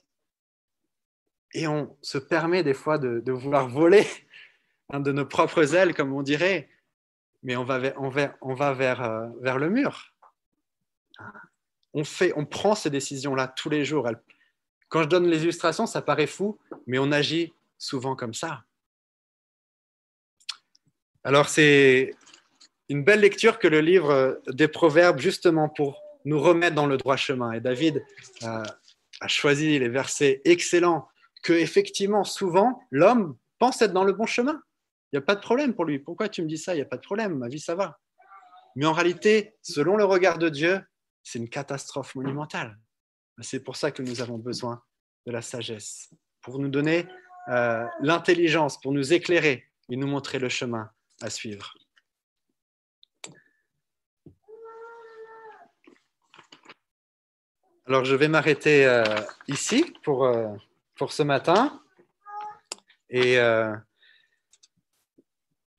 Et 1.54 1.66
on 1.66 1.96
se 2.02 2.18
permet 2.18 2.62
des 2.62 2.74
fois 2.74 2.98
de, 2.98 3.32
vouloir 3.32 3.68
voler 3.68 4.06
de 4.92 5.12
nos 5.12 5.26
propres 5.26 5.74
ailes, 5.74 5.94
comme 5.94 6.12
on 6.12 6.22
dirait, 6.22 6.68
mais 7.42 7.56
on 7.56 7.64
va 7.64 7.78
vers, 7.78 7.94
on 8.40 8.54
va 8.54 8.72
vers, 8.74 9.02
euh, 9.02 9.26
vers 9.40 9.58
le 9.58 9.70
mur. 9.70 10.12
On, 11.94 12.04
fait, 12.04 12.32
on 12.36 12.46
prend 12.46 12.74
ces 12.74 12.90
décisions-là 12.90 13.48
tous 13.48 13.70
les 13.70 13.84
jours. 13.84 14.08
Quand 14.88 15.02
je 15.02 15.08
donne 15.08 15.28
les 15.28 15.42
illustrations, 15.42 15.86
ça 15.86 16.02
paraît 16.02 16.26
fou, 16.26 16.58
mais 16.86 16.98
on 16.98 17.12
agit 17.12 17.52
souvent 17.78 18.14
comme 18.14 18.34
ça. 18.34 18.64
Alors 21.24 21.48
c'est 21.48 22.14
une 22.88 23.04
belle 23.04 23.20
lecture 23.20 23.58
que 23.58 23.68
le 23.68 23.80
livre 23.80 24.40
des 24.48 24.68
Proverbes, 24.68 25.18
justement 25.18 25.68
pour 25.68 26.02
nous 26.24 26.40
remettre 26.40 26.74
dans 26.74 26.86
le 26.86 26.96
droit 26.96 27.16
chemin. 27.16 27.52
Et 27.52 27.60
David 27.60 28.04
euh, 28.42 28.62
a 29.20 29.28
choisi 29.28 29.78
les 29.78 29.88
versets 29.88 30.40
excellents 30.44 31.08
que 31.42 31.52
effectivement, 31.52 32.24
souvent, 32.24 32.82
l'homme 32.90 33.36
pense 33.58 33.80
être 33.82 33.92
dans 33.92 34.04
le 34.04 34.12
bon 34.12 34.26
chemin. 34.26 34.62
Il 35.12 35.16
n'y 35.16 35.22
a 35.22 35.26
pas 35.26 35.34
de 35.34 35.40
problème 35.40 35.74
pour 35.74 35.84
lui. 35.84 35.98
Pourquoi 35.98 36.28
tu 36.28 36.42
me 36.42 36.48
dis 36.48 36.58
ça? 36.58 36.74
Il 36.74 36.76
n'y 36.76 36.82
a 36.82 36.86
pas 36.86 36.96
de 36.96 37.02
problème, 37.02 37.36
ma 37.38 37.48
vie, 37.48 37.60
ça 37.60 37.74
va. 37.74 37.98
Mais 38.76 38.86
en 38.86 38.92
réalité, 38.92 39.56
selon 39.62 39.96
le 39.96 40.04
regard 40.04 40.38
de 40.38 40.48
Dieu, 40.48 40.80
c'est 41.22 41.38
une 41.38 41.48
catastrophe 41.48 42.14
monumentale. 42.14 42.78
C'est 43.40 43.60
pour 43.60 43.76
ça 43.76 43.90
que 43.90 44.02
nous 44.02 44.20
avons 44.20 44.38
besoin 44.38 44.82
de 45.26 45.32
la 45.32 45.42
sagesse, 45.42 46.10
pour 46.42 46.58
nous 46.58 46.68
donner 46.68 47.06
euh, 47.48 47.84
l'intelligence, 48.00 48.80
pour 48.80 48.92
nous 48.92 49.12
éclairer 49.12 49.66
et 49.88 49.96
nous 49.96 50.06
montrer 50.06 50.38
le 50.38 50.48
chemin 50.48 50.90
à 51.20 51.30
suivre. 51.30 51.74
Alors, 57.86 58.04
je 58.04 58.14
vais 58.14 58.28
m'arrêter 58.28 58.86
euh, 58.86 59.02
ici 59.48 59.84
pour, 60.04 60.24
euh, 60.24 60.54
pour 61.00 61.12
ce 61.12 61.22
matin. 61.22 61.82
Et 63.08 63.38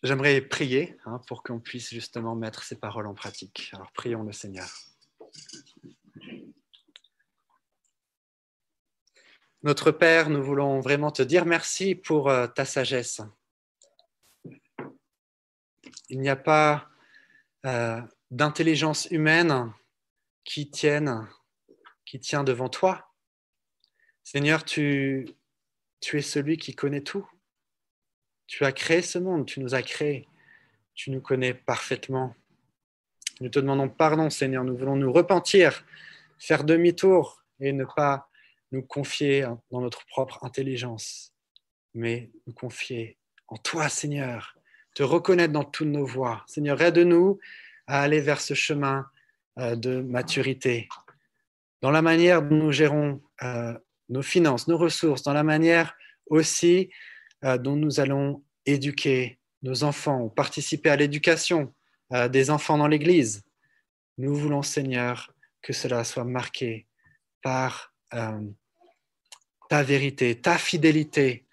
J'aimerais 0.04 0.42
prier 0.42 0.98
hein, 1.06 1.22
pour 1.28 1.44
qu'on 1.44 1.60
puisse 1.60 1.92
justement 1.92 2.36
mettre 2.36 2.64
ces 2.64 2.76
paroles 2.76 3.06
en 3.06 3.14
pratique. 3.14 3.70
Alors 3.74 3.92
prions 3.92 4.24
le 4.24 4.32
Seigneur. 4.32 4.68
Notre 9.62 9.92
Père, 9.92 10.32
nous 10.32 10.42
voulons 10.42 10.80
vraiment 10.80 11.12
te 11.12 11.22
dire 11.22 11.46
merci 11.46 11.94
pour 11.94 12.32
euh, 12.32 12.48
ta 12.48 12.66
sagesse. 12.66 13.22
Il 16.10 16.20
n'y 16.20 16.30
a 16.30 16.36
pas 16.36 16.90
euh, 17.68 18.02
d'intelligence 18.32 19.06
humaine 19.12 19.72
qui 20.44 20.72
tienne, 20.72 21.30
qui 22.06 22.20
tient 22.20 22.44
devant 22.44 22.70
toi. 22.70 23.11
Seigneur, 24.24 24.64
tu, 24.64 25.28
es 26.14 26.22
celui 26.22 26.58
qui 26.58 26.74
connaît 26.74 27.02
tout. 27.02 27.28
Tu 28.48 28.66
as 28.66 28.72
créé 28.72 29.02
ce 29.02 29.18
monde, 29.18 29.46
tu 29.46 29.60
nous 29.60 29.76
as 29.76 29.82
créés, 29.82 30.28
tu 30.94 31.12
nous 31.12 31.22
connais 31.22 31.54
parfaitement. 31.54 32.36
Nous 33.40 33.50
te 33.50 33.60
demandons 33.60 33.90
pardon, 33.90 34.30
Seigneur, 34.30 34.64
nous 34.64 34.78
voulons 34.78 34.96
nous 34.96 35.12
repentir, 35.12 35.86
faire 36.38 36.64
demi-tour 36.64 37.44
et 37.60 37.74
ne 37.74 37.86
pas 37.86 38.30
nous 38.72 38.84
confier 38.84 39.48
dans 39.72 39.82
notre 39.82 40.06
propre 40.06 40.44
intelligence, 40.44 41.34
mais 41.94 42.30
nous 42.46 42.54
confier 42.54 43.18
en 43.48 43.58
toi, 43.58 43.90
Seigneur, 43.90 44.56
te 44.94 45.04
reconnaître 45.04 45.54
dans 45.54 45.64
toutes 45.64 45.88
nos 45.88 46.06
voies. 46.06 46.44
Seigneur, 46.48 46.82
aide-nous 46.82 47.40
à 47.88 48.02
aller 48.02 48.22
vers 48.22 48.40
ce 48.40 48.54
chemin 48.54 49.10
euh, 49.60 49.76
de 49.76 50.02
maturité, 50.02 50.88
dans 51.82 51.92
la 51.92 52.02
manière 52.02 52.42
dont 52.42 52.56
nous 52.56 52.72
gérons 52.72 53.22
euh, 53.44 53.78
nos 54.12 54.22
finances, 54.22 54.68
nos 54.68 54.78
ressources, 54.78 55.24
dans 55.24 55.34
la 55.34 55.44
manière 55.44 55.96
aussi 56.28 56.92
euh, 57.44 57.58
dont 57.58 57.76
nous 57.76 58.00
allons 58.00 58.44
éduquer 58.66 59.40
nos 59.64 59.84
enfants 59.84 60.22
ou 60.22 60.30
participer 60.30 60.90
à 60.90 60.96
l'éducation 60.96 61.74
euh, 62.14 62.28
des 62.28 62.50
enfants 62.50 62.78
dans 62.78 62.88
l'Église. 62.88 63.44
Nous 64.18 64.36
voulons, 64.36 64.62
Seigneur, 64.62 65.34
que 65.62 65.74
cela 65.74 66.04
soit 66.04 66.26
marqué 66.26 66.88
par 67.42 67.94
euh, 68.14 68.42
ta 69.70 69.82
vérité, 69.82 70.40
ta 70.40 70.58
fidélité, 70.58 71.46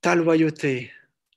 ta 0.00 0.14
loyauté, 0.14 0.90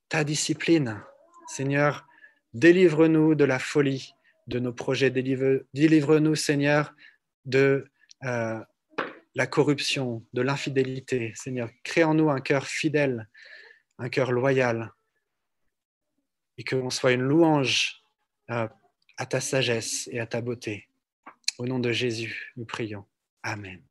ta 0.08 0.24
discipline. 0.24 1.04
Seigneur, 1.48 2.08
délivre-nous 2.54 3.36
de 3.36 3.44
la 3.44 3.60
folie 3.60 4.14
de 4.48 4.60
nos 4.60 4.74
projets, 4.74 5.12
délivre-nous, 5.12 6.36
Seigneur, 6.36 6.94
de 7.46 7.86
la 9.36 9.48
corruption, 9.48 10.26
de 10.34 10.42
l'infidélité. 10.42 11.34
Seigneur, 11.36 11.70
crée 11.84 12.04
en 12.04 12.14
nous 12.14 12.30
un 12.30 12.42
cœur 12.42 12.68
fidèle, 12.68 13.30
un 13.98 14.10
cœur 14.10 14.32
loyal, 14.32 14.92
et 16.58 16.64
que 16.64 16.76
l'on 16.76 16.90
soit 16.90 17.14
une 17.14 17.22
louange 17.22 18.04
euh, 18.50 18.68
à 19.18 19.26
ta 19.26 19.40
sagesse 19.40 20.10
et 20.12 20.20
à 20.20 20.28
ta 20.28 20.42
beauté. 20.42 20.90
Au 21.58 21.66
nom 21.66 21.80
de 21.80 21.92
Jésus, 21.92 22.52
nous 22.58 22.66
prions. 22.66 23.06
Amen. 23.44 23.82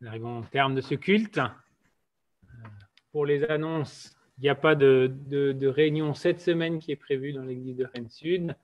Nous 0.00 0.08
arrivons 0.08 0.38
au 0.38 0.44
terme 0.44 0.74
de 0.74 0.80
ce 0.80 0.94
culte. 0.94 1.40
Pour 3.12 3.26
les 3.26 3.44
annonces, 3.44 4.16
il 4.38 4.44
n'y 4.44 4.48
a 4.48 4.54
pas 4.54 4.74
de, 4.74 5.66
réunion 5.66 6.14
cette 6.14 6.40
semaine 6.40 6.78
qui 6.78 6.90
est 6.90 6.96
prévue 6.96 7.34
dans 7.34 7.42
l'église 7.42 7.76
de 7.76 7.84
Rennes 7.84 8.08
Sud. 8.08 8.56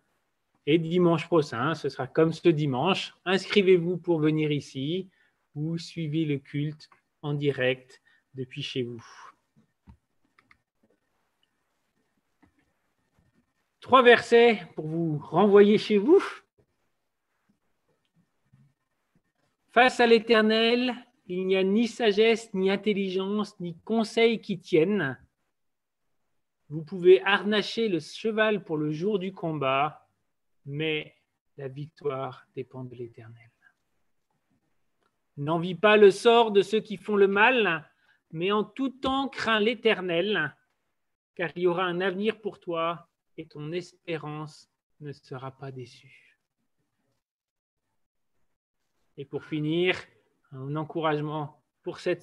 Et 0.64 0.78
dimanche 0.78 1.26
prochain, 1.26 1.74
ce 1.74 1.91
sera 1.91 2.07
comme 2.07 2.32
ce 2.32 2.49
dimanche. 2.49 3.14
Inscrivez-vous 3.26 3.99
pour 3.99 4.18
venir 4.18 4.51
ici 4.51 5.11
ou 5.55 5.76
suivez 5.76 6.24
le 6.24 6.39
culte 6.39 6.89
en 7.20 7.34
direct 7.34 8.01
depuis 8.32 8.62
chez 8.62 8.82
vous. 8.82 9.05
Trois 13.80 14.03
versets 14.03 14.66
pour 14.74 14.87
vous 14.87 15.18
renvoyer 15.18 15.76
chez 15.76 15.99
vous. 15.99 16.22
Face 19.68 20.01
à 20.01 20.07
l'Éternel, 20.07 21.05
il 21.27 21.47
n'y 21.47 21.57
a 21.57 21.64
ni 21.64 21.89
sagesse, 21.89 22.53
ni 22.55 22.70
intelligence, 22.70 23.59
ni 23.61 23.77
conseil 23.79 24.41
qui 24.41 24.59
tiennent. 24.59 25.18
Vous 26.68 26.83
pouvez 26.83 27.22
harnacher 27.22 27.89
le 27.89 28.01
cheval 28.01 28.64
pour 28.64 28.77
le 28.77 28.91
jour 28.93 29.18
du 29.18 29.33
combat, 29.33 30.09
mais 30.64 31.14
la 31.57 31.68
victoire 31.68 32.47
dépend 32.55 32.85
de 32.85 32.95
l'Éternel. 32.95 33.51
N'envie 35.37 35.74
pas 35.74 35.97
le 35.97 36.11
sort 36.11 36.51
de 36.51 36.62
ceux 36.62 36.81
qui 36.81 36.97
font 36.97 37.16
le 37.16 37.29
mal, 37.29 37.89
mais 38.33 38.53
en 38.53 38.64
tout 38.64 38.89
temps 38.89 39.29
crains 39.29 39.61
l'Éternel, 39.61 40.57
car 41.35 41.51
il 41.57 41.62
y 41.62 41.66
aura 41.66 41.85
un 41.85 42.01
avenir 42.01 42.41
pour 42.41 42.59
toi 42.59 43.09
et 43.37 43.47
ton 43.47 43.72
espérance 43.72 44.70
ne 45.01 45.12
sera 45.12 45.51
pas 45.51 45.70
déçue. 45.70 46.39
Et 49.18 49.24
pour 49.24 49.45
finir, 49.45 49.97
un 50.53 50.76
encouragement 50.76 51.62
pour 51.82 52.01
cette 52.01 52.22